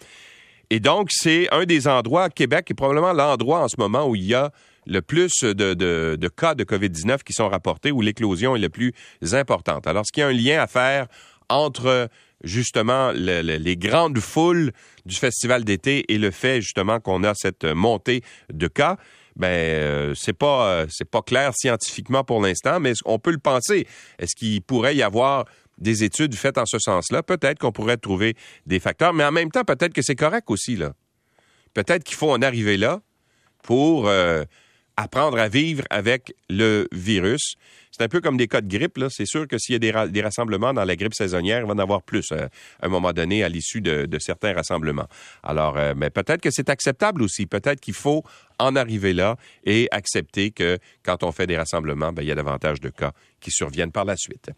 Et 0.71 0.81
donc, 0.81 1.11
c'est 1.13 1.47
un 1.53 1.65
des 1.65 1.87
endroits 1.87 2.29
Québec, 2.29 2.73
et 2.73 2.75
probablement 2.75 3.13
l'endroit 3.13 3.61
en 3.61 3.69
ce 3.69 3.77
moment 3.79 4.09
où 4.09 4.17
il 4.17 4.25
y 4.25 4.35
a 4.35 4.51
le 4.85 5.01
plus 5.01 5.45
de, 5.45 5.75
de, 5.75 6.17
de 6.21 6.29
cas 6.29 6.57
de 6.57 6.65
COVID-19 6.65 7.23
qui 7.23 7.35
sont 7.35 7.49
rapportés, 7.49 7.93
où 7.93 8.01
l'éclosion 8.01 8.57
est 8.57 8.59
la 8.59 8.69
plus 8.69 8.93
importante. 9.33 9.87
Alors, 9.87 10.01
est-ce 10.01 10.11
qu'il 10.11 10.23
y 10.23 10.25
a 10.25 10.29
un 10.29 10.33
lien 10.33 10.61
à 10.61 10.67
faire 10.67 11.07
entre 11.49 12.09
justement 12.45 13.13
les 13.13 13.77
grandes 13.77 14.19
foules 14.19 14.73
du 15.07 15.17
festival 15.17 15.65
d'été 15.65 16.05
et 16.13 16.19
le 16.19 16.31
fait 16.31 16.61
justement 16.61 17.01
qu'on 17.01 17.25
a 17.25 17.35
cette 17.35 17.65
montée 17.65 18.23
de 18.53 18.69
cas, 18.69 18.97
ben 19.37 19.49
euh, 19.49 20.15
c'est 20.15 20.33
pas 20.33 20.69
euh, 20.69 20.87
c'est 20.91 21.09
pas 21.09 21.23
clair 21.23 21.53
scientifiquement 21.55 22.25
pour 22.25 22.43
l'instant, 22.43 22.81
mais 22.81 22.93
on 23.05 23.19
peut 23.19 23.31
le 23.31 23.39
penser? 23.39 23.87
Est-ce 24.19 24.37
qu'il 24.37 24.63
pourrait 24.63 24.95
y 24.95 25.03
avoir 25.03 25.47
des 25.79 26.05
études 26.05 26.35
faites 26.35 26.59
en 26.59 26.67
ce 26.67 26.79
sens-là? 26.79 27.23
Peut-être 27.23 27.59
qu'on 27.59 27.73
pourrait 27.73 27.97
trouver 27.97 28.37
des 28.67 28.79
facteurs, 28.79 29.13
mais 29.15 29.25
en 29.25 29.33
même 29.33 29.51
temps, 29.51 29.65
peut-être 29.65 29.95
que 29.95 30.03
c'est 30.03 30.17
correct 30.17 30.51
aussi 30.51 30.77
là. 30.77 30.93
Peut-être 31.75 32.05
qu'il 32.05 32.17
faut 32.17 32.31
en 32.31 32.43
arriver 32.43 32.77
là 32.77 33.01
pour 33.63 34.07
euh, 34.07 34.45
apprendre 34.97 35.39
à 35.39 35.49
vivre 35.49 35.85
avec 35.91 36.35
le 36.51 36.89
virus. 36.93 37.55
C'est 37.93 38.03
un 38.03 38.09
peu 38.09 38.23
comme 38.23 38.39
des 38.39 38.49
cas 38.49 38.63
de 38.63 38.69
grippe. 38.69 38.97
Là. 38.97 39.09
C'est 39.11 39.27
sûr 39.27 39.47
que 39.47 39.59
s'il 39.59 39.75
y 39.75 39.89
a 39.89 40.07
des, 40.09 40.23
rassemblements 40.23 40.73
dans 40.73 40.85
la 40.85 40.97
grippe 40.97 41.15
saisonnière, 41.15 41.61
il 41.61 41.67
va 41.67 41.75
en 41.75 41.79
avoir 41.79 42.03
plus 42.03 42.33
euh, 42.33 42.47
à 42.81 42.87
un 42.87 42.89
moment 42.89 43.13
donné 43.13 43.45
à 43.45 43.51
l'issue 43.51 43.83
de, 43.83 44.19
certains 44.19 44.55
rassemblements. 44.55 45.09
Alors, 45.43 45.77
euh, 45.77 45.93
mais 45.95 46.09
peut-être 46.09 46.41
que 46.41 46.51
c'est 46.51 46.71
acceptable 46.71 47.23
aussi. 47.23 47.45
Peut-être 47.45 47.81
qu'il 47.81 47.95
faut 47.95 48.25
en 48.59 48.77
arriver 48.77 49.13
là 49.13 49.37
et 49.65 49.89
accepter 49.91 50.53
que 50.53 50.79
quand 51.03 51.23
on 51.23 51.33
fait 51.33 51.47
des 51.47 51.57
rassemblements, 51.57 52.13
ben, 52.13 52.23
il 52.23 52.29
y 52.29 52.33
a 52.33 52.35
davantage 52.35 52.81
de 52.81 52.89
cas 52.89 53.13
qui 53.41 53.51
surviennent 53.51 53.93
par 53.93 54.07
la 54.07 54.17
suite. 54.17 54.53